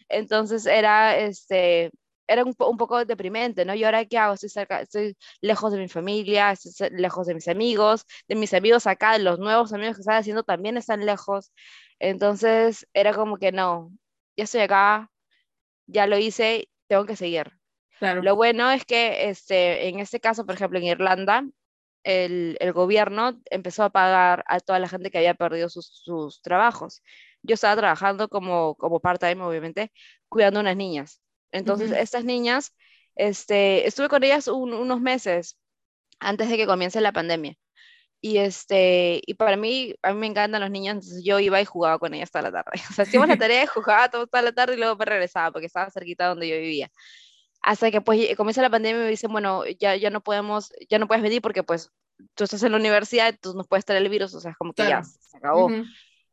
[0.08, 1.90] Entonces era, este,
[2.26, 3.74] era un, un poco deprimente, ¿no?
[3.74, 4.34] ¿Y ahora qué hago?
[4.34, 8.86] Estoy cerca, estoy lejos de mi familia, estoy lejos de mis amigos, de mis amigos
[8.86, 11.52] acá, los nuevos amigos que están haciendo también están lejos.
[11.98, 13.92] Entonces era como que no,
[14.36, 15.10] ya estoy acá,
[15.86, 17.52] ya lo hice, tengo que seguir.
[17.98, 18.22] Claro.
[18.22, 21.44] Lo bueno es que este, en este caso, por ejemplo, en Irlanda,
[22.04, 26.42] el, el gobierno empezó a pagar a toda la gente que había perdido sus, sus
[26.42, 27.02] trabajos.
[27.42, 29.92] Yo estaba trabajando como, como part-time, obviamente,
[30.28, 31.20] cuidando unas niñas.
[31.50, 32.00] Entonces, Ujú.
[32.00, 32.74] estas niñas,
[33.16, 35.58] este, estuve con ellas un- unos meses
[36.20, 37.54] antes de que comience la pandemia.
[38.20, 41.64] Y, este, y para mí, a mí me encantan los niños, entonces yo iba y
[41.64, 42.70] jugaba con ellas toda la tarde.
[42.90, 45.66] O sea, hacíamos la tarea, jugaba to- toda la tarde y luego me regresaba porque
[45.66, 46.88] estaba cerquita donde yo vivía.
[47.60, 50.72] Hasta que pues lle- comienza la pandemia y me dicen, bueno, ya, ya no podemos,
[50.88, 51.90] ya no puedes venir porque pues
[52.34, 54.72] tú estás en la universidad, tú nos puedes traer el virus, o sea, es como
[54.72, 55.02] que Claro.
[55.04, 55.66] ya se acabó.
[55.66, 55.84] Ujú.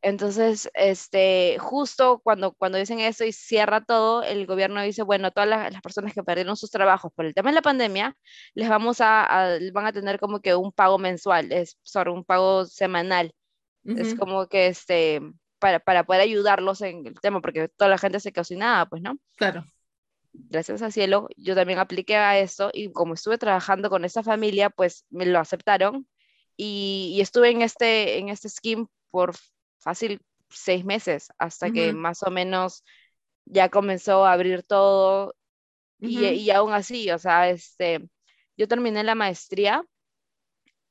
[0.02, 5.48] Entonces, este, justo cuando, cuando dicen eso y cierra todo, el gobierno dice, bueno, todas
[5.48, 8.16] las, las personas que perdieron sus trabajos por el tema de la pandemia,
[8.54, 12.24] les vamos a, a- van a tener como que un pago mensual, es sobre un
[12.24, 13.32] pago semanal.
[13.94, 14.18] Es Ujú.
[14.18, 15.20] como que este,
[15.58, 18.86] para, para poder ayudarlos en el tema, porque toda la gente se quedó sin nada,
[18.86, 19.18] pues, ¿no?
[19.36, 19.64] Claro.
[20.32, 24.70] Gracias al cielo, yo también apliqué a eso y como estuve trabajando con esa familia,
[24.70, 26.06] pues me lo aceptaron
[26.56, 29.34] y, y estuve en este, en este scheme por
[29.80, 32.84] fácil seis meses, hasta que más o menos
[33.46, 35.34] ya comenzó a abrir todo
[36.04, 38.08] y, y aún así, o sea, este,
[38.56, 39.84] yo terminé la maestría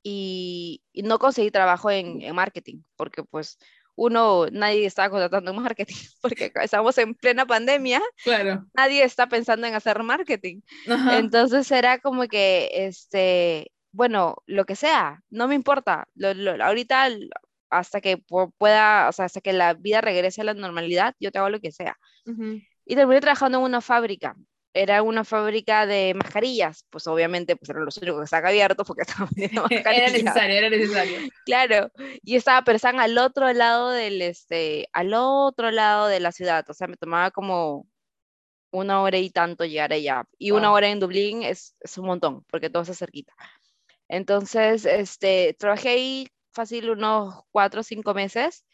[0.04, 3.58] y, y no conseguí trabajo en, en marketing, porque pues
[3.96, 8.70] uno, nadie estaba contratando en marketing, porque estamos en plena pandemia, Claro.
[8.74, 10.62] nadie está pensando en hacer marketing.
[11.08, 16.08] Entonces era como que, este, bueno, lo que sea, no me importa.
[16.16, 17.10] Lo, lo- ahorita,
[17.70, 21.32] hasta que pu- pueda, o sea, hasta que la vida regrese a la normalidad, yo
[21.32, 21.98] te hago lo que sea.
[22.26, 22.62] Ujú.
[22.86, 24.36] Y terminé trabajando en una fábrica.
[24.74, 29.02] Era una fábrica de mascarillas, pues obviamente pues eran los únicos que estaban abiertos porque
[29.08, 30.12] estaban vendiendo Era mascarillas.
[30.12, 31.22] necesario, era necesario.
[31.46, 31.92] Claro,
[32.24, 36.66] y estaba, pero estaban al otro lado del, este, al otro lado de la ciudad,
[36.70, 37.88] o sea, me tomaba como
[38.72, 40.74] una hora y tanto llegar allá, y una Wow.
[40.74, 43.34] hora en Dublín es, es un montón, porque todo está cerquita.
[44.10, 46.28] Entonces, este, trabajé ahí
[46.60, 48.66] fácil unos cuatro o cinco meses,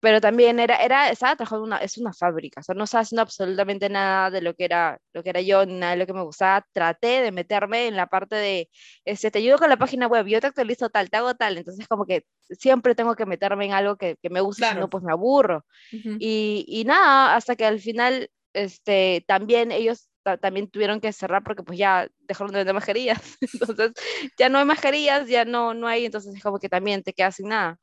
[0.00, 3.02] pero también era, era, estaba trabajando en una, es una fábrica, o sea, no estaba
[3.02, 6.06] haciendo absolutamente nada de lo que era, lo que era yo, ni nada de lo
[6.06, 6.66] que me gustaba.
[6.72, 8.68] Traté de meterme en la parte de,
[9.06, 11.88] este, te ayudo con la página web, yo te actualizo tal, te hago tal, entonces
[11.88, 14.80] como que siempre tengo que meterme en algo que, que me guste, si Claro.
[14.82, 15.64] no, pues me aburro.
[15.92, 16.16] Ujú.
[16.18, 21.62] Y, y nada, hasta que al final, este, también ellos también tuvieron que cerrar porque
[21.62, 23.36] pues ya dejaron de vender mascarillas.
[23.60, 23.92] Entonces,
[24.38, 27.36] ya no hay mascarillas, ya no, no hay, entonces es como que también te quedas
[27.36, 27.78] sin nada.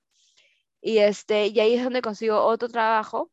[0.81, 3.31] Y, este, y ahí es donde consigo otro trabajo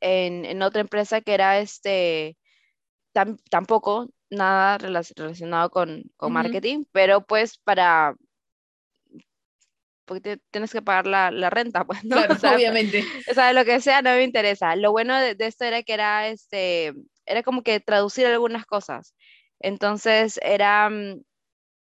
[0.00, 2.36] en, en otra empresa que era este,
[3.14, 8.16] tam- tampoco nada relac- relacionado con, con marketing, pero pues para
[10.04, 12.16] porque te- tienes que pagar la, la renta, pues, ¿no?
[12.26, 13.04] Claro, O sea, obviamente.
[13.30, 14.76] o sea, lo que sea no me interesa.
[14.76, 16.94] Lo bueno de, de esto era que era, este,
[17.26, 19.14] era como que traducir algunas cosas.
[19.60, 21.22] Entonces, era, mm,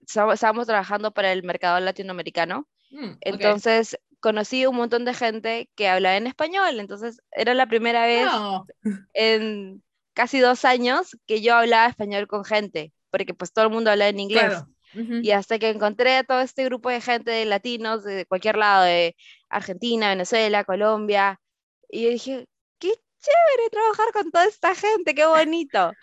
[0.01, 2.67] estábamos trabajando para el mercado latinoamericano.
[2.91, 3.11] Mm.
[3.21, 6.79] Entonces, conocí un montón de gente que hablaba en español.
[6.79, 8.65] Entonces, era la primera vez No,
[9.13, 13.91] en casi dos años que yo hablaba español con gente, porque pues todo el mundo
[13.91, 14.43] hablaba en inglés.
[14.43, 14.67] claro.
[14.93, 18.83] Y hasta que encontré a todo este grupo de gente de latinos de cualquier lado,
[18.83, 19.15] de
[19.47, 21.39] Argentina, Venezuela, Colombia,
[21.89, 25.93] y yo dije, qué chévere trabajar con toda esta gente, qué bonito.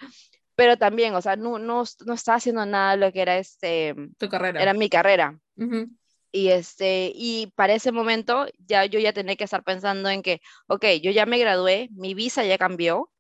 [0.55, 3.95] Pero también, o sea, no, no, no estaba haciendo nada de lo que era, este,
[4.19, 4.61] Tu carrera.
[4.63, 5.39] era mi carrera.
[5.57, 5.89] Ujú.
[6.33, 10.41] Y, este, y para ese momento ya yo ya tenía que estar pensando en que,
[10.67, 13.11] ok, yo ya me gradué, mi visa ya cambió,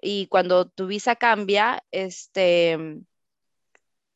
[0.00, 2.78] y cuando tu visa cambia, este,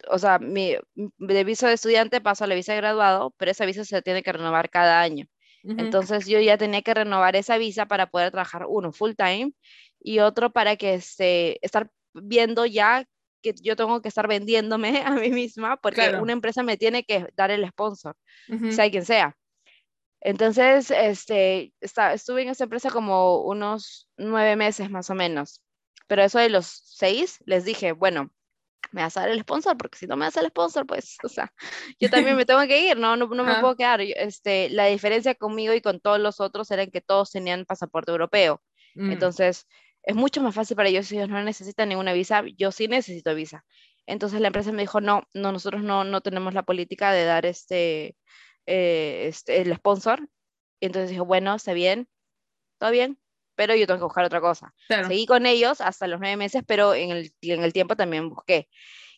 [0.09, 3.67] o sea, mi, de visa de estudiante paso a la visa de graduado, pero esa
[3.67, 5.27] visa se tiene que renovar cada año.
[5.64, 9.53] Entonces yo ya tenía que renovar esa visa para poder trabajar uno full time
[10.01, 13.05] y otro para que este, estar viendo ya
[13.42, 16.22] que yo tengo que estar vendiéndome a mí misma porque Claro.
[16.22, 18.16] una empresa me tiene que dar el sponsor,
[18.70, 19.37] sea quien sea.
[20.20, 25.61] Entonces, este, esta- estuve en esa empresa como unos nueve meses más o menos.
[26.07, 28.31] Pero eso de los seis, les dije, bueno,
[28.92, 31.28] me vas a dar el sponsor, porque si no me das el sponsor, pues, o
[31.28, 31.52] sea,
[31.98, 33.61] yo también me tengo que ir, no, no, no me Ajá.
[33.61, 34.00] puedo quedar.
[34.00, 38.62] Este, la diferencia conmigo y con todos los otros era que todos tenían pasaporte europeo.
[38.94, 39.12] Mm.
[39.12, 39.66] Entonces,
[40.02, 43.35] es mucho más fácil para ellos si ellos no necesitan ninguna visa, yo sí necesito
[43.35, 43.64] visa.
[44.07, 47.46] Entonces la empresa me dijo, no, no, nosotros no, no tenemos la política de dar
[47.46, 48.16] este,
[48.66, 50.28] eh, este, el sponsor.
[50.81, 52.09] Y entonces dijo, bueno, está bien,
[52.78, 53.20] todo bien,
[53.55, 54.75] pero yo tengo que buscar otra cosa.
[54.88, 55.09] Claro.
[55.09, 58.69] Seguí con ellos hasta los nueve meses, pero en el, en el tiempo también busqué.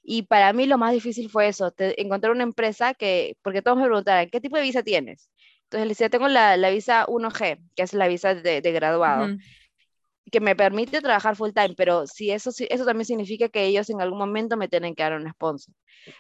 [0.03, 3.79] Y para mí lo más difícil fue eso, te- encontrar una empresa que, porque todos
[3.79, 5.31] me preguntaban, ¿qué tipo de visa tienes?
[5.65, 9.27] Entonces le decía, tengo la, la visa 1G, que es la visa de, de graduado
[9.27, 9.39] Ujú.
[10.35, 13.91] Que me permite trabajar full time, pero si eso, sí- eso también significa que ellos
[13.91, 15.75] en algún momento me tienen que dar un sponsor.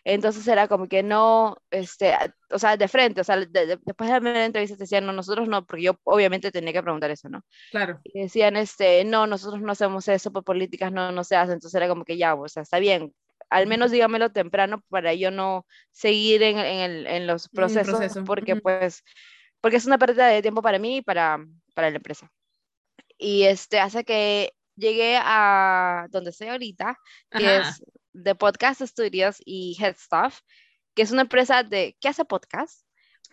[0.04, 2.14] Entonces era como que no, este,
[2.50, 5.12] o sea, de frente, o sea, de- de- después de la entrevista te decían, no,
[5.12, 7.42] nosotros no, porque yo obviamente tenía que preguntar eso, ¿no?
[7.70, 8.04] Claro.
[8.04, 11.74] Y decían, este, no, nosotros no hacemos eso, por políticas no, no se hace, entonces
[11.76, 13.14] era como que ya, o sea, está bien,
[13.50, 17.96] al menos dígamelo temprano para yo no seguir en, en, el- en los En procesos,
[17.96, 19.02] proceso, porque pues,
[19.60, 21.38] porque es una pérdida de tiempo para mí y para,
[21.74, 22.30] para la empresa.
[23.18, 26.98] Y este, hace que llegué a donde estoy ahorita,
[27.30, 27.70] que Ajá.
[27.70, 30.40] es de Podcast Studios y Head Stuff,
[30.94, 32.86] que es una empresa de, que hace podcast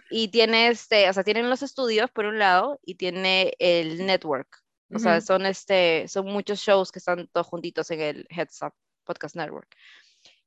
[0.10, 4.62] y tiene este, o sea, tienen los estudios por un lado y tiene el network.
[4.94, 5.26] O sea, Ujú.
[5.26, 8.74] son este, son muchos shows que están todos juntitos en el Head Stuff
[9.06, 9.74] Podcast Network.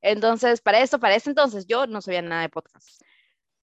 [0.03, 3.01] Entonces, para eso, para ese entonces, yo no sabía nada de podcast.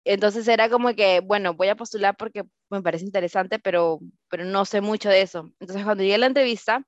[0.04, 4.66] Entonces era como que, bueno, voy a postular porque me parece interesante, pero, pero no
[4.66, 5.52] sé mucho de eso.
[5.60, 6.84] Entonces cuando llegué a la entrevista,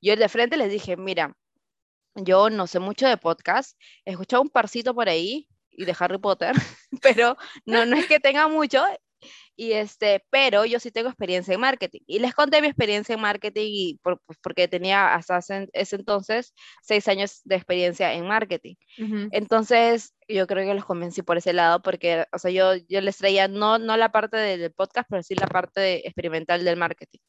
[0.00, 1.36] yo de frente les dije, mira,
[2.14, 6.18] yo no sé mucho de podcast, he escuchado un parcito por ahí y de Harry
[6.18, 6.54] Potter,
[7.02, 8.82] pero no, no es que tenga mucho,
[9.56, 12.00] y este, pero yo sí tengo experiencia en marketing.
[12.06, 15.96] Y les conté mi experiencia en marketing y por- pues, porque tenía hasta ese, ese
[15.96, 18.74] entonces seis años de experiencia en marketing.
[19.32, 23.16] Entonces, yo creo que los convencí por ese lado, porque, o sea, yo, yo les
[23.16, 26.76] traía no, no la parte de- del podcast, pero sí la parte de- experimental del
[26.76, 27.20] marketing.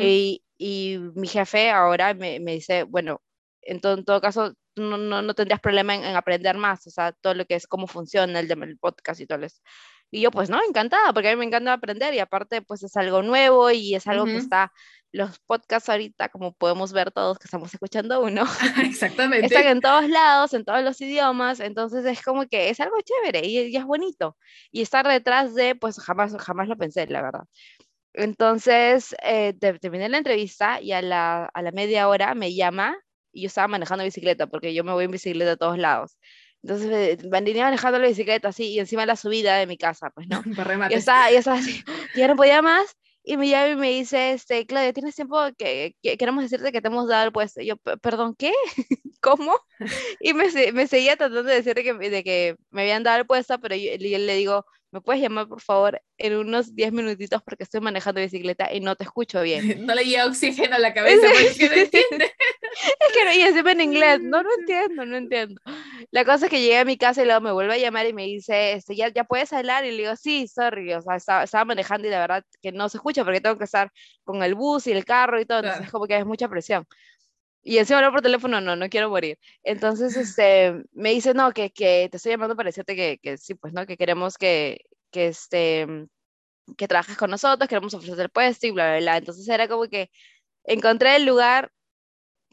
[0.00, 3.20] Y, y mi jefe ahora me, me dice, bueno,
[3.62, 6.90] en todo, en todo caso, no, no, no tendrías problema en, en aprender más, o
[6.90, 9.60] sea, todo lo que es cómo funciona el, el podcast y todo eso.
[10.14, 12.96] Y yo, pues, no, encantada, porque a mí me encanta aprender y aparte, pues, es
[12.98, 14.70] algo nuevo y es algo que está,
[15.10, 18.44] los podcasts ahorita, como podemos ver todos que estamos escuchando uno,
[18.84, 19.46] Exactamente.
[19.46, 23.46] están en todos lados, en todos los idiomas, entonces es como que es algo chévere
[23.46, 24.36] y, y es bonito.
[24.70, 27.44] Y estar detrás de, pues jamás, jamás lo pensé, la verdad.
[28.14, 32.98] Entonces, eh, te- terminé la entrevista y a la, a la media hora me llama
[33.32, 36.18] y yo estaba manejando bicicleta, porque yo me voy en bicicleta a todos lados.
[36.62, 40.28] Entonces, eh, venía manejando la bicicleta así y encima la subida de mi casa, pues,
[40.28, 40.42] ¿no?
[40.90, 41.82] Y estaba, y estaba así,
[42.16, 42.86] ya no podía más.
[43.24, 46.80] Y me llama y me dice, este, Claudia, ¿tienes tiempo que, que queremos decirte que
[46.80, 47.60] te hemos dado el puesto?
[47.60, 48.52] Y yo, "P- perdón, ¿qué?
[49.20, 49.56] ¿Cómo?
[50.18, 53.60] Y me, me seguía tratando de decirte que, de que me habían dado el puesto,
[53.60, 57.62] pero yo, yo le digo, ¿me puedes llamar por favor en unos 10 minutitos porque
[57.62, 59.86] estoy manejando bicicleta y no te escucho bien?
[59.86, 62.24] No le llega oxígeno a la cabeza, porque no entiende.
[63.08, 65.60] Es que no, y encima en inglés, no, no entiendo, no entiendo.
[66.10, 68.12] La cosa es que llegué a mi casa y luego me vuelve a llamar y
[68.12, 69.84] me dice, este, ¿ya, ya puedes hablar?
[69.84, 72.88] Y le digo, sí, sorry, o sea, estaba, estaba manejando y la verdad que no
[72.88, 73.90] se escucha porque tengo que estar
[74.24, 75.86] con el bus y el carro y todo, entonces Claro.
[75.86, 76.86] es como que es mucha presión.
[77.62, 79.38] Y encima hablar por teléfono, no, no quiero morir.
[79.62, 83.54] Entonces, este, me dice, no, que, que te estoy llamando para decirte que, que sí,
[83.54, 83.86] pues, ¿no?
[83.86, 84.80] Que queremos que,
[85.12, 85.86] que, este,
[86.76, 89.16] que trabajes con nosotros, queremos ofrecer el puesto y bla, bla, bla.
[89.18, 90.10] Entonces era como que
[90.64, 91.70] encontré el lugar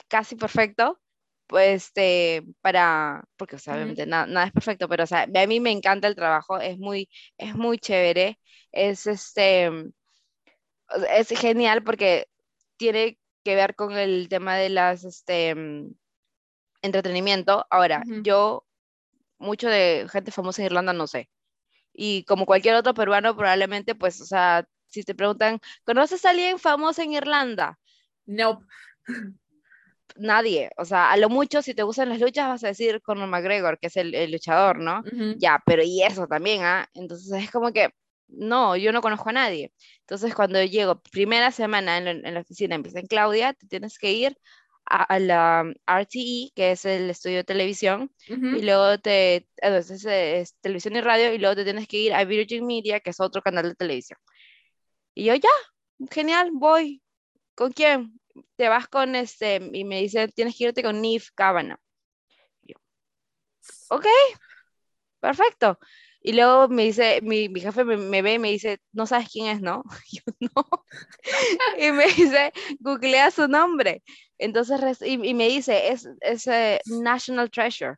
[0.07, 0.99] casi perfecto,
[1.49, 5.47] pues, este, para, porque o sea, obviamente nada, nada es perfecto, pero o sea, a
[5.47, 8.39] mí me encanta el trabajo, es muy, es muy chévere,
[8.71, 9.71] es este,
[11.09, 12.27] es genial porque
[12.77, 15.91] tiene que ver con el tema de las, este, mm,
[16.83, 17.65] entretenimiento.
[17.71, 18.63] Ahora, yo,
[19.39, 21.29] mucho de gente famosa en Irlanda no sé.
[21.93, 26.59] Y como cualquier otro peruano, probablemente, pues, o sea, si te preguntan, ¿conoces a alguien
[26.59, 27.79] famoso en Irlanda?
[28.27, 28.63] Nope.
[30.17, 30.71] Nadie.
[30.77, 33.79] O sea, a lo mucho, si te gustan las luchas, vas a decir Conor McGregor,
[33.79, 34.99] que es el, el luchador, ¿no?
[34.99, 35.35] Ujú.
[35.37, 36.89] Ya, pero y eso también, ¿ah?
[36.93, 37.89] Entonces es como que,
[38.27, 39.73] no, yo no conozco a nadie.
[40.01, 43.97] Entonces cuando llego, primera semana en la, en la oficina, empieza en Claudia, te tienes
[43.97, 44.37] que ir
[44.85, 48.57] a, a la RTE, que es el estudio de televisión, Ujú.
[48.57, 52.23] y luego te, entonces es televisión y radio, y luego te tienes que ir a
[52.25, 54.19] Virgin Media, que es otro canal de televisión.
[55.13, 55.49] Y yo, ya,
[56.11, 57.01] genial, voy.
[57.55, 58.18] ¿Con quién?
[58.55, 61.03] Te vas con este, y me dice, tienes que irte con.
[61.03, 62.75] Y Yo,
[63.89, 64.05] ok,
[65.19, 65.79] perfecto.
[66.21, 69.29] Y luego me dice, mi, mi jefe me, me ve y me dice, no sabes
[69.31, 69.83] quién es, ¿no?
[70.11, 70.85] Y Yo no.
[71.77, 74.03] Y me dice, googlea su nombre.
[74.37, 77.95] Entonces, y, y me dice, es, es eh, National Treasure.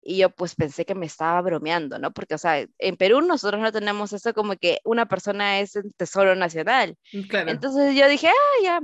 [0.00, 2.12] Y yo pues pensé que me estaba bromeando, ¿no?
[2.12, 5.92] Porque, o sea, en Perú nosotros no tenemos eso como que una persona es un
[5.92, 6.96] tesoro nacional.
[7.28, 7.50] Claro.
[7.50, 8.80] Entonces yo dije, ah, ya,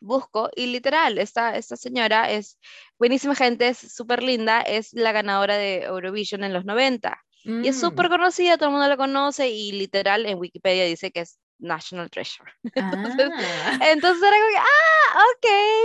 [0.00, 0.50] busco.
[0.56, 2.58] Y literal, esta, esta señora es
[2.98, 7.18] buenísima gente, es súper linda, es la ganadora de Eurovision en los 90.
[7.44, 7.80] Y es Mm.
[7.80, 12.10] súper conocida, todo el mundo la conoce y literal en Wikipedia dice que es National
[12.10, 12.52] Treasure.
[13.18, 13.78] Entonces, Ah.
[13.90, 15.22] entonces era como que, ah,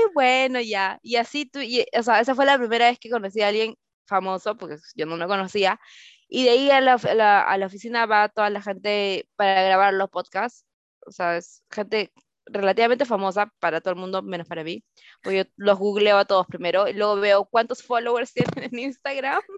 [0.07, 0.99] ok, bueno, ya.
[1.01, 3.76] Y así tú, y, o sea, esa fue la primera vez que conocí a alguien
[4.07, 5.80] famoso, porque yo no lo conocía.
[6.28, 9.93] Y de ahí a la, la, a la oficina va toda la gente para grabar
[9.93, 10.66] los podcasts.
[11.05, 12.11] O sea, es gente
[12.46, 14.84] relativamente famosa para todo el mundo, menos para mí.
[15.22, 19.41] Pues yo los googleo a todos primero y luego veo cuántos followers tienen en Instagram.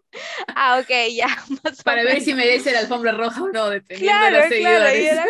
[0.57, 1.27] Ah, ok, ya.
[1.63, 4.89] más Para ver si merece la alfombra roja o no, dependiendo Claro, de los claro.
[4.89, 5.11] Y, seguidores.
[5.11, 5.25] era-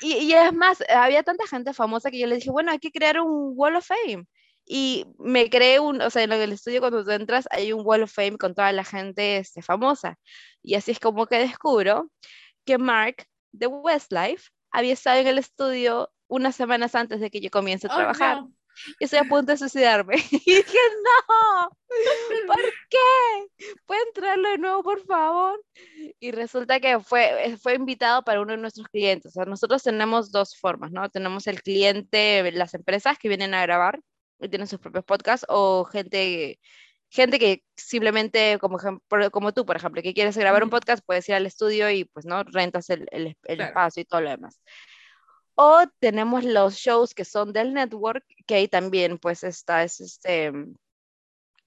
[0.00, 2.90] y- y es más, había tanta gente famosa que yo le dije, bueno, hay que
[2.90, 4.26] crear un Wall of Fame.
[4.68, 8.02] Y me creé un, o sea, en el estudio cuando tú entras hay un Wall
[8.02, 10.16] of Fame con toda la gente este, famosa.
[10.62, 12.10] Y así es como que descubro
[12.64, 17.50] que Mark de Westlife había estado en el estudio unas semanas antes de que yo
[17.50, 18.36] comience a Oh, trabajar.
[18.42, 18.52] no.
[19.00, 20.16] Y estoy a punto de suicidarme.
[20.46, 21.70] Y dije, no,
[22.46, 23.66] ¿por qué?
[23.86, 25.62] ¿Pueden traerlo de nuevo, por favor?
[26.20, 29.30] Y resulta que fue, fue invitado para uno de nuestros clientes.
[29.32, 31.08] O sea, nosotros tenemos dos formas, ¿no?
[31.08, 34.00] Tenemos el cliente, las empresas que vienen a grabar
[34.40, 36.58] y tienen sus propios podcasts, o gente,
[37.08, 41.02] gente que simplemente, como, ejem- por- como tú, por ejemplo, que quieres grabar un podcast,
[41.06, 42.42] puedes ir al estudio y pues, ¿no?
[42.44, 43.70] Rentas el, el, el Claro.
[43.70, 44.60] espacio y todo lo demás.
[45.56, 50.52] O tenemos los shows que son del network, que ahí también pues está, es este,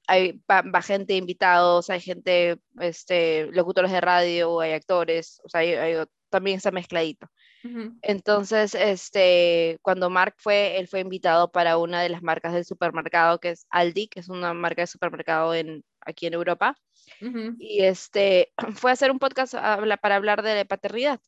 [0.08, 5.62] hay va, va gente invitados, hay gente, este, locutores de radio, hay actores, o sea,
[5.62, 7.28] hay- hay- también está mezcladito.
[7.64, 7.98] Ujú.
[8.02, 13.40] Entonces, este, cuando Mark fue, él fue invitado para una de las marcas del supermercado,
[13.40, 16.76] que es Aldi, que es una marca de supermercado en, aquí en Europa,
[17.22, 17.56] Ujú.
[17.60, 19.54] y este, fue a hacer un podcast
[20.02, 21.20] para hablar de paternidad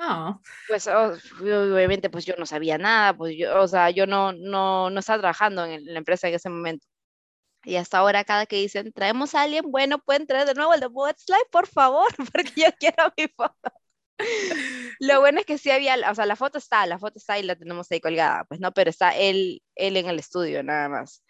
[0.00, 0.38] Ah,
[0.68, 4.90] pues oh, obviamente pues yo no sabía nada, pues yo, o sea, yo no, no,
[4.90, 6.86] no estaba trabajando en, la empresa en ese momento.
[7.64, 10.80] Y hasta ahora cada que dicen, traemos a alguien, bueno, pueden traer de nuevo el
[10.80, 13.72] de Westlife, por favor, porque yo quiero mi foto.
[15.00, 17.42] Lo bueno es que sí había, o sea, la foto está, la foto está y
[17.42, 21.22] la tenemos ahí colgada, pues no, pero está él, él en el estudio nada más.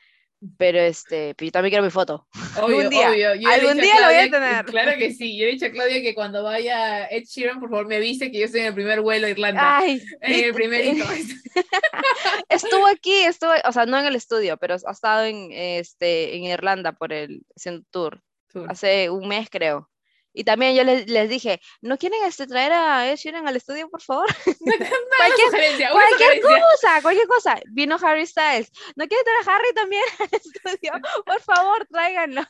[0.57, 2.29] Pero este, pero yo también quiero mi foto.
[2.63, 3.35] obvio, Algún día, obvio.
[3.35, 4.65] Yo algún día lo voy a Claudia- tener.
[4.67, 5.37] Claro que sí.
[5.37, 8.39] Yo he dicho a Claudia que cuando vaya Ed Sheeran, por favor, me avise que
[8.39, 9.79] yo estoy en el primer vuelo a Irlanda.
[9.79, 11.05] Ay, en el primerito.
[12.49, 16.45] estuvo aquí, estuvo, o sea, no en el estudio, pero ha estado en, este, en
[16.45, 18.21] Irlanda por el haciendo tour.
[18.53, 18.67] Tour.
[18.71, 19.91] hace un mes creo.
[20.39, 23.89] Y también yo les, les dije, ¿no quieren este, traer a Ed Sheeran al estudio,
[23.91, 24.27] por favor?
[25.17, 26.65] Cualquier sugerencia, una cualquier sugerencia.
[26.81, 27.61] cosa, cualquier cosa.
[27.73, 28.71] Vino Harry Styles.
[28.95, 30.93] ¿No quieren traer a Harry también al estudio?
[31.27, 32.47] Por favor, tráiganlos.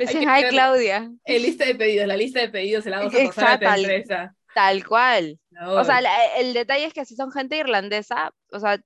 [0.00, 1.08] Dicen, ay, Claudia.
[1.24, 3.66] En lista de pedidos, la lista de pedidos se la vamos a pasar a Exacto,
[3.66, 4.34] tu al- empresa.
[4.54, 5.38] Tal cual.
[5.68, 8.80] O sea, la- el detalle es que si son gente irlandesa, o sea,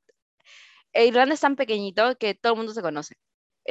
[0.93, 3.14] Irlanda es tan pequeñito que todo el mundo se conoce.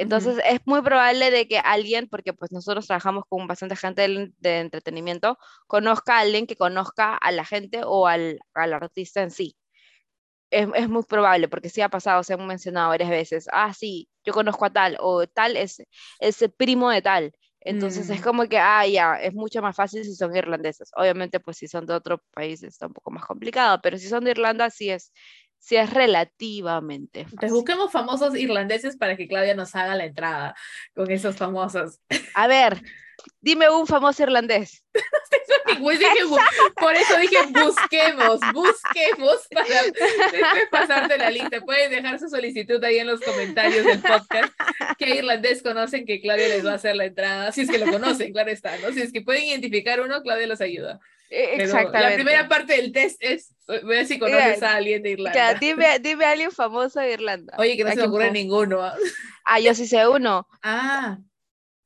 [0.00, 4.34] Entonces es muy probable de que alguien, porque pues nosotros trabajamos con bastante gente del-
[4.38, 9.30] de, entretenimiento, conozca a alguien que conozca a la gente o al, al artista en
[9.30, 9.56] sí.
[10.50, 14.08] Es, es muy probable, porque sí ha pasado, se han mencionado varias veces, ah, sí,
[14.24, 15.82] yo conozco a tal, o tal es,
[16.18, 17.32] es el primo de tal.
[17.60, 18.24] Entonces es Mm.
[18.24, 20.90] como que, ah, ya, es mucho más fácil si son irlandeses.
[20.96, 24.24] Obviamente, pues si son de otro país está un poco más complicado, pero si son
[24.24, 25.12] de Irlanda sí es,
[25.60, 27.54] sí es relativamente Entonces fácil.
[27.54, 30.54] busquemos famosos irlandeses para que Claudia nos haga la entrada
[30.94, 32.00] con esos famosos.
[32.34, 32.82] A ver,
[33.40, 34.84] dime un famoso irlandés.
[36.76, 41.60] Por eso dije busquemos, busquemos para después pasarte la lista.
[41.60, 44.52] Pueden dejar su solicitud ahí en los comentarios del podcast.
[44.98, 47.52] ¿Qué irlandés conocen que Claudia les va a hacer la entrada?
[47.52, 48.92] Si es que lo conocen, claro está, ¿no?
[48.92, 51.00] Si es que pueden identificar uno, Claudia los ayuda.
[51.30, 52.08] Eh, Pero Exactamente.
[52.10, 53.54] La primera parte del test es
[53.84, 55.54] ver si conoces a alguien de Ya, Irlanda.
[55.54, 57.54] dime, dime a alguien famoso de Irlanda.
[57.58, 58.82] Oye, que no ¿A se me ocurre ninguno.
[58.82, 59.60] ¿ah?
[59.60, 60.46] Yo sí sé uno.
[60.62, 61.18] Ah,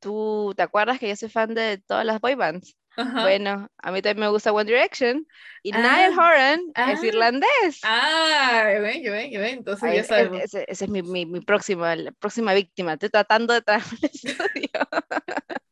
[0.01, 2.77] ¿Tú te acuerdas que yo soy fan de todas las boy bands?
[2.97, 3.23] ajá.
[3.23, 5.27] Bueno, a mí también me gusta One Direction
[5.63, 7.07] y Ah, Niall Horan es ah.
[7.07, 7.81] irlandés.
[7.83, 9.59] Ah, ya ven, ya ven, ya ven.
[9.59, 10.41] Entonces Ay, ya e- sabemos.
[10.43, 12.93] ese, ese es mi, mi, mi próxima, la próxima víctima.
[12.95, 14.71] Estoy tratando de traerme al estudio.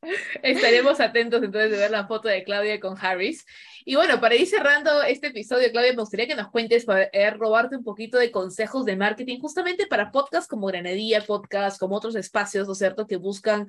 [0.43, 3.47] Estaremos atentos entonces de ver la foto de Claudia con Harris.
[3.85, 7.31] Y bueno, para ir cerrando este episodio, Claudia, me gustaría que nos cuentes, para eh,
[7.31, 12.17] robarte un poquito de consejos de marketing, justamente para podcasts como Granadilla Podcast, como otros
[12.17, 13.67] espacios, ¿no es cierto?, que buscan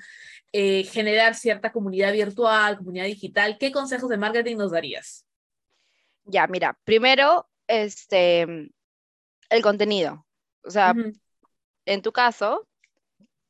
[0.52, 3.58] eh, generar cierta comunidad virtual, comunidad digital.
[3.60, 5.26] ¿Qué consejos de marketing nos darías?
[6.26, 8.42] Ya, mira, primero, este,
[9.50, 10.26] el contenido.
[10.64, 10.96] O sea,
[11.86, 12.68] en tu caso,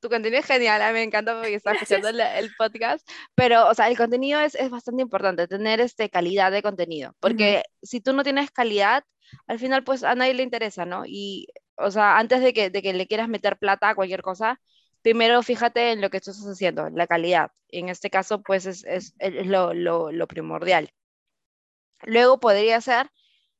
[0.03, 3.69] tu contenido es genial, a mí me encanta porque estaba escuchando el, el podcast, pero,
[3.69, 8.01] o sea, el contenido es, es bastante importante, tener este, calidad de contenido, porque si
[8.01, 9.03] tú no tienes calidad,
[9.47, 11.05] al final, pues a nadie le interesa, ¿no?
[11.07, 11.47] Y,
[11.77, 14.59] o sea, antes de que, de que le quieras meter plata a cualquier cosa,
[15.01, 17.51] primero fíjate en lo que tú estás haciendo, la calidad.
[17.69, 20.91] En este caso, pues es, es, es lo, lo, lo primordial.
[22.03, 23.09] Luego podría ser,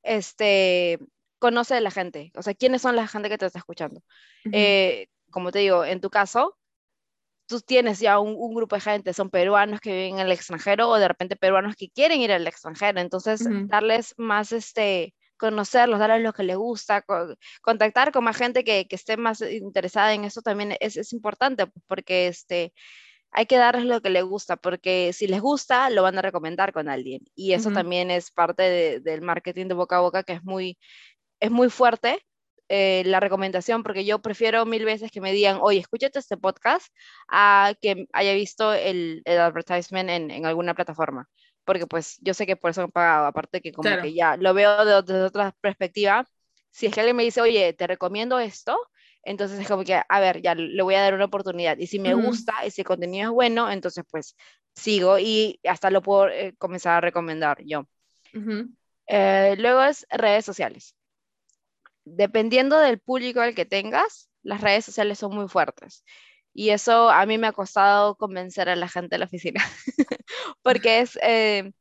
[0.03, 0.99] este,
[1.39, 4.01] conoce a la gente, o sea, quiénes son la gente que te está escuchando.
[4.51, 6.57] Eh, como te digo, en tu caso,
[7.47, 10.89] tú tienes ya un, un grupo de gente, son peruanos que viven en el extranjero
[10.89, 13.69] o de repente peruanos que quieren ir al extranjero, entonces Ujú.
[13.69, 18.87] darles más, este, conocerlos, darles lo que les gusta, co- contactar con más gente que,
[18.87, 22.73] que esté más interesada en eso también es, es importante, porque este,
[23.31, 26.73] hay que darles lo que les gusta, porque si les gusta, lo van a recomendar
[26.73, 27.21] con alguien.
[27.35, 27.71] Y eso Ujú.
[27.71, 30.77] también es parte de- del marketing de boca a boca, que es muy,
[31.39, 32.25] es muy fuerte
[32.69, 36.87] eh, la recomendación, porque yo prefiero mil veces que me digan, oye, escúchate este podcast,
[37.27, 41.27] a que haya visto el, el advertisement en, en alguna plataforma.
[41.65, 44.01] Porque pues yo sé que por eso han pagado, aparte que como Claro.
[44.03, 46.25] que ya lo veo de- desde otra perspectiva.
[46.71, 48.77] Si es que alguien me dice, oye, te recomiendo esto,
[49.23, 51.77] entonces es como que, a ver, ya le voy a dar una oportunidad.
[51.77, 52.23] Y si me Ujú.
[52.25, 54.35] gusta y si el contenido es bueno, entonces pues
[54.75, 57.87] sigo y hasta lo puedo eh, comenzar a recomendar yo.
[59.07, 60.95] Eh, luego es redes sociales.
[62.05, 66.03] Dependiendo del público al que tengas, las redes sociales son muy fuertes.
[66.53, 69.61] Y eso a mí me ha costado convencer a la gente de la oficina.
[70.61, 71.71] Porque es, eh,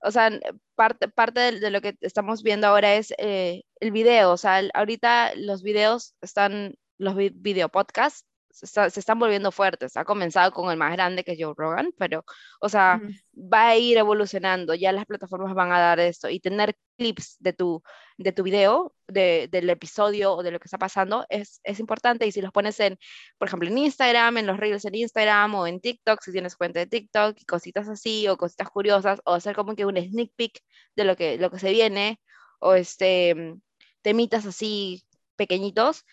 [0.00, 0.30] o sea,
[0.74, 4.32] parte, parte de, lo que estamos viendo ahora es eh, el video.
[4.32, 9.50] O sea, ahorita los videos están, los vi- video podcasts se, está- se están volviendo
[9.50, 9.96] fuertes.
[9.96, 12.24] Ha comenzado con el más grande que es Joe Rogan, pero,
[12.60, 13.00] o sea,
[13.34, 17.52] va a ir evolucionando, ya las plataformas van a dar esto y tener clips de
[17.54, 17.82] tu,
[18.18, 22.26] de tu video, de, del episodio o de lo que está pasando es, es importante
[22.26, 22.98] y si los pones en,
[23.38, 26.78] por ejemplo, en Instagram, en los reels en Instagram o en TikTok, si tienes cuenta
[26.80, 30.60] de TikTok y cositas así o cositas curiosas o hacer como que un sneak peek
[30.96, 32.20] de lo que, lo que se viene
[32.60, 33.56] o este,
[34.02, 35.04] temitas así
[35.36, 36.04] pequeñitos.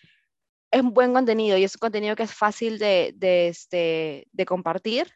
[0.72, 5.08] Es buen contenido y es un contenido que es fácil de, de, este, de compartir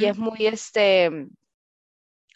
[0.00, 1.10] y es muy, este,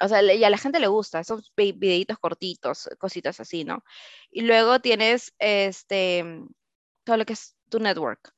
[0.00, 3.82] o sea, y a la gente le gusta, esos vi- videitos cortitos, cositas así, ¿no?
[4.30, 6.24] Y luego tienes, este,
[7.04, 8.32] todo lo que es tu network.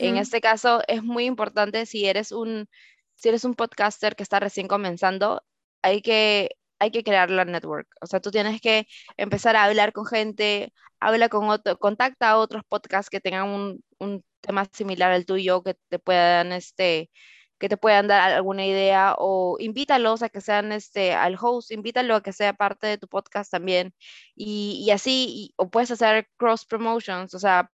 [0.00, 2.68] En este caso es muy importante si eres un,
[3.14, 5.42] si eres un podcaster que está recién comenzando,
[5.82, 6.50] hay que,
[6.82, 7.88] hay que crear la network.
[8.00, 12.38] O sea, tú tienes que empezar a hablar con gente, habla con otro, contacta a
[12.38, 17.10] otros podcasts que tengan un, un tema similar al tuyo, que te puedan, este,
[17.58, 22.16] que te puedan dar alguna idea o invítalos a que sean, este, al host, invítalo
[22.16, 23.94] a que sea parte de tu podcast también.
[24.34, 27.70] Y, y así, y- o puedes hacer cross promotions, o sea,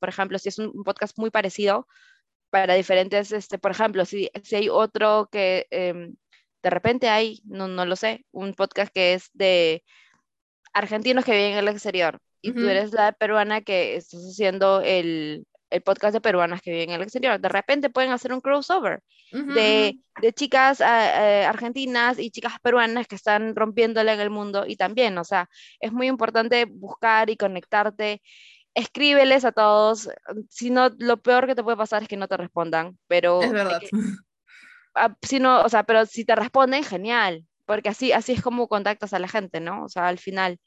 [0.00, 1.86] por ejemplo, si es un podcast muy parecido
[2.50, 6.16] para diferentes, este, por ejemplo, si, si hay otro que em,
[6.64, 9.84] de repente hay, no, no lo sé, un podcast que es de
[10.72, 12.68] argentinos que viven en el exterior y tú Ujú.
[12.68, 17.02] eres la peruana que estás haciendo el, el podcast de peruanas que viven en el
[17.02, 17.40] exterior.
[17.40, 19.02] De repente pueden hacer un crossover
[19.34, 24.30] Ujú, de, de chicas ah, eh, argentinas y chicas peruanas que están rompiéndola en el
[24.30, 25.48] mundo y también, o sea,
[25.80, 28.22] es muy importante buscar y conectarte.
[28.74, 30.10] Escríbeles a todos,
[30.50, 33.52] si no, lo peor que te puede pasar es que no te respondan, pero Es
[33.62, 33.78] hay verdad.
[33.78, 34.02] que, ah,
[35.22, 39.12] si no, o sea, pero si te responden, genial, porque así, así es como contactas
[39.14, 39.84] a la gente, ¿no?
[39.84, 40.58] O sea, al final.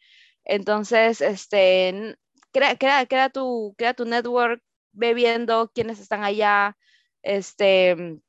[0.46, 2.18] Entonces, este,
[2.52, 4.62] crea, crea, crea, tu, crea tu network,
[4.94, 6.78] ve viendo quiénes están allá,
[7.24, 8.20] este,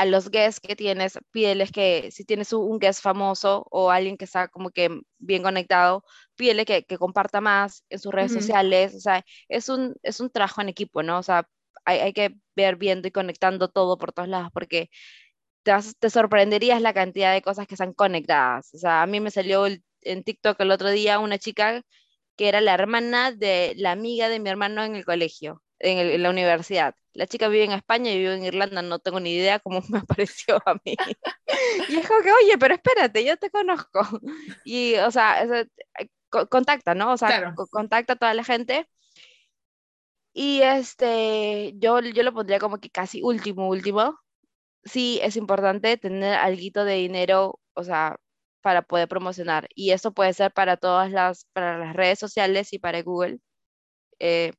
[0.00, 4.24] a los guests que tienes, pídeles que si tienes un guest famoso o alguien que
[4.24, 4.88] está como que
[5.18, 6.04] bien conectado,
[6.36, 10.30] pídele que, que comparta más en sus redes sociales, o sea, es un, es un
[10.30, 11.18] trabajo en equipo, ¿no?
[11.18, 11.46] O sea,
[11.84, 14.90] hay, hay que ver viendo y conectando todo por todos lados, porque
[15.62, 18.74] te, te sorprenderías la cantidad de cosas que están conectadas.
[18.74, 21.82] O sea, a mí me salió en TikTok el otro día una chica
[22.36, 26.30] que era la hermana de la amiga de mi hermano en el colegio, en, la
[26.30, 26.94] universidad.
[27.12, 29.98] La chica vive en España y vive en Irlanda, no tengo ni idea cómo me
[29.98, 30.96] apareció a mí.
[31.88, 34.00] y es como que, oye, pero espérate, yo te conozco.
[34.64, 35.46] Y, o sea,
[36.48, 37.12] contacta, ¿no?
[37.12, 38.88] O sea, contacta a toda la gente.
[40.42, 44.18] Y este, yo, yo lo pondría como que casi último, último.
[44.84, 48.18] Sí, es importante tener algo de dinero, o sea,
[48.62, 49.68] para poder promocionar.
[49.74, 53.40] Y eso puede ser para todas las, para las redes sociales y para Google.
[54.20, 54.54] Eh,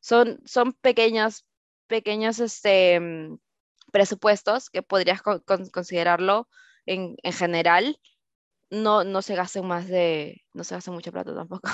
[0.00, 1.44] son, son pequeños,
[1.88, 3.38] pequeños este, mm,
[3.92, 6.48] presupuestos que podrías considerarlo
[6.86, 8.00] en, en general
[8.70, 11.68] no, no se gasten más de, no se gaste mucha plata tampoco.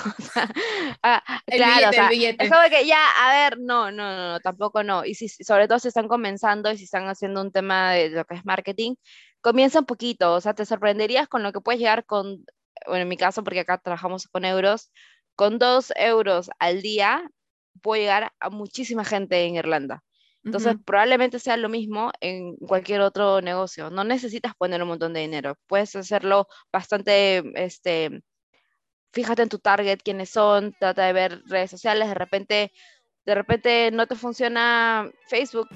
[1.03, 5.05] Ah, claro, es como que ya, a ver, no, no, no, tampoco no.
[5.05, 8.25] Y si, sobre todo si están comenzando y si están haciendo un tema de lo
[8.25, 8.95] que es marketing,
[9.41, 12.45] comienza un poquito, o sea, te sorprenderías con lo que puedes llegar con,
[12.87, 14.91] bueno, en mi caso, porque acá trabajamos con euros,
[15.35, 17.29] con dos euros al día,
[17.81, 20.03] puedo llegar a muchísima gente en Irlanda.
[20.45, 23.89] Entonces, probablemente sea lo mismo en cualquier otro negocio.
[23.89, 25.57] No necesitas poner un montón de dinero.
[25.65, 28.21] Puedes hacerlo bastante, este,
[29.11, 32.07] fíjate en tu target, quiénes son, trata de ver redes sociales.
[32.09, 32.71] De repente,
[33.25, 35.67] de repente no te funciona Facebook,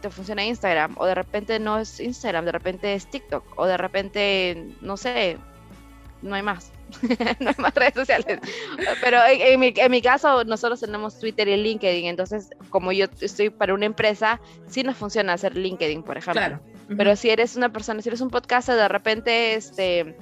[0.00, 0.94] te funciona Instagram.
[0.98, 3.44] O de repente no es Instagram, de repente es TikTok.
[3.58, 5.38] O de repente, no sé,
[6.24, 6.72] no hay más.
[7.40, 8.40] no hay más redes sociales.
[9.00, 12.06] Pero en, mi, en, mi, caso, nosotros tenemos Twitter y LinkedIn.
[12.06, 16.40] Entonces, como yo estoy para una empresa, sí nos funciona hacer LinkedIn, por ejemplo.
[16.40, 16.60] Claro.
[16.96, 20.16] Pero si eres una persona, si eres un podcast, de repente, este.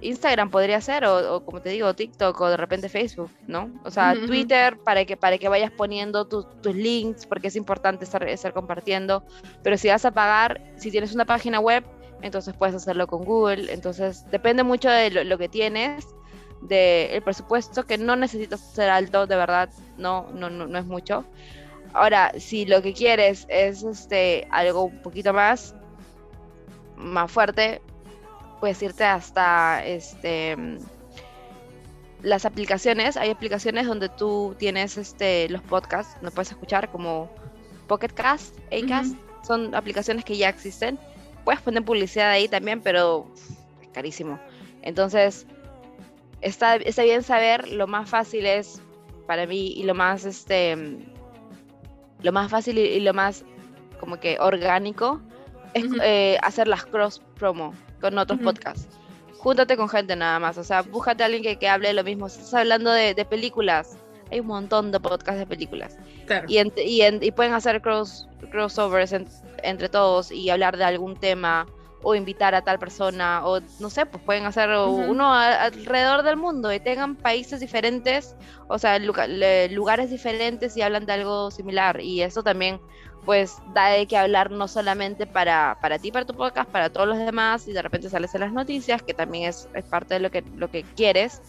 [0.00, 3.70] Instagram podría ser, o, como te digo, TikTok, o de repente Facebook, ¿no?
[3.84, 8.28] O sea, Twitter para que, para que vayas poniendo tus links, porque es importante estar,
[8.28, 9.24] estar compartiendo.
[9.62, 11.84] Pero si vas a pagar, si tienes una página web,
[12.24, 16.06] entonces puedes hacerlo con Google, entonces depende mucho de lo, que tienes,
[16.62, 19.68] del presupuesto, que no necesitas ser alto, de verdad,
[19.98, 21.26] no, no, no, es mucho.
[21.92, 25.74] Ahora, si lo que quieres es este, algo un poquito más,
[26.96, 27.82] más fuerte,
[28.58, 30.56] puedes irte hasta este,
[32.22, 33.18] las aplicaciones.
[33.18, 37.28] Hay aplicaciones donde tú tienes este, los podcasts, no puedes escuchar como
[37.86, 39.14] Pocket Cast, Acast,
[39.46, 40.98] son aplicaciones que ya existen
[41.44, 43.30] puedes poner publicidad ahí también, pero
[43.82, 44.38] es carísimo.
[44.82, 45.46] Entonces,
[46.40, 48.82] está, está bien saber, lo más fácil es
[49.26, 50.76] para mí y lo más, este,
[52.22, 53.44] lo más fácil y, lo más
[53.98, 55.20] como que orgánico
[55.72, 58.88] es eh, hacer las cross promo con otros podcasts.
[59.38, 62.04] Júntate con gente nada más, o sea, búscate a alguien que, que hable de lo
[62.04, 62.28] mismo.
[62.28, 63.98] Si estás hablando de, de películas,
[64.30, 65.98] hay un montón de podcasts de películas.
[66.48, 69.14] Y, y, y, pueden hacer cross, crossovers
[69.62, 71.66] entre todos y hablar de algún tema
[72.04, 76.72] o invitar a tal persona o no sé, pues pueden hacer uno alrededor del mundo
[76.72, 78.36] y tengan países diferentes,
[78.68, 82.00] o sea, lugares diferentes y hablan de algo similar.
[82.00, 82.78] Y eso también
[83.24, 87.08] pues da de que hablar no solamente para, para ti, para tu podcast, para todos
[87.08, 90.20] los demás y de repente sales en las noticias, que también es, es parte de
[90.20, 91.40] lo que, lo que quieres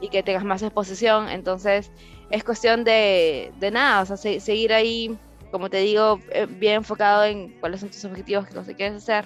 [0.00, 1.92] y que tengas más exposición, entonces
[2.30, 5.16] es cuestión de, de nada, o sea, seguir ahí,
[5.50, 9.24] como te digo, eh, bien enfocado en cuáles son tus objetivos, qué quieres hacer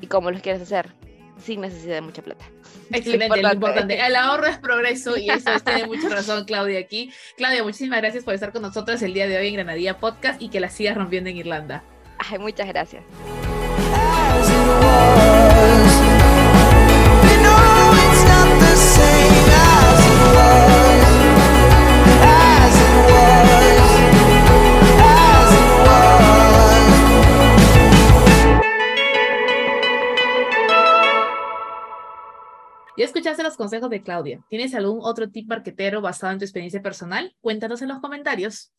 [0.00, 0.94] y cómo los quieres hacer,
[1.42, 2.44] sin necesidad de mucha plata.
[2.92, 3.98] Excelente, lo importante.
[3.98, 7.12] El ahorro es progreso y eso tiene mucha razón Claudia aquí.
[7.36, 10.48] Claudia, muchísimas gracias por estar con nosotros el día de hoy en Granadilla Podcast y
[10.48, 11.82] que la sigas rompiendo en Irlanda.
[12.18, 13.02] Ay, muchas gracias.
[32.98, 34.40] Ya escuchaste los consejos de Claudia.
[34.50, 37.32] ¿Tienes algún otro tip marquetero basado en tu experiencia personal?
[37.40, 38.72] Cuéntanos en los comentarios.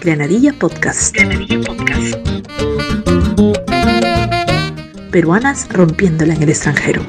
[0.00, 1.14] Granadilla Podcast.
[1.14, 2.16] Granadilla Podcast.
[5.12, 7.02] Peruanas rompiéndola en el extranjero.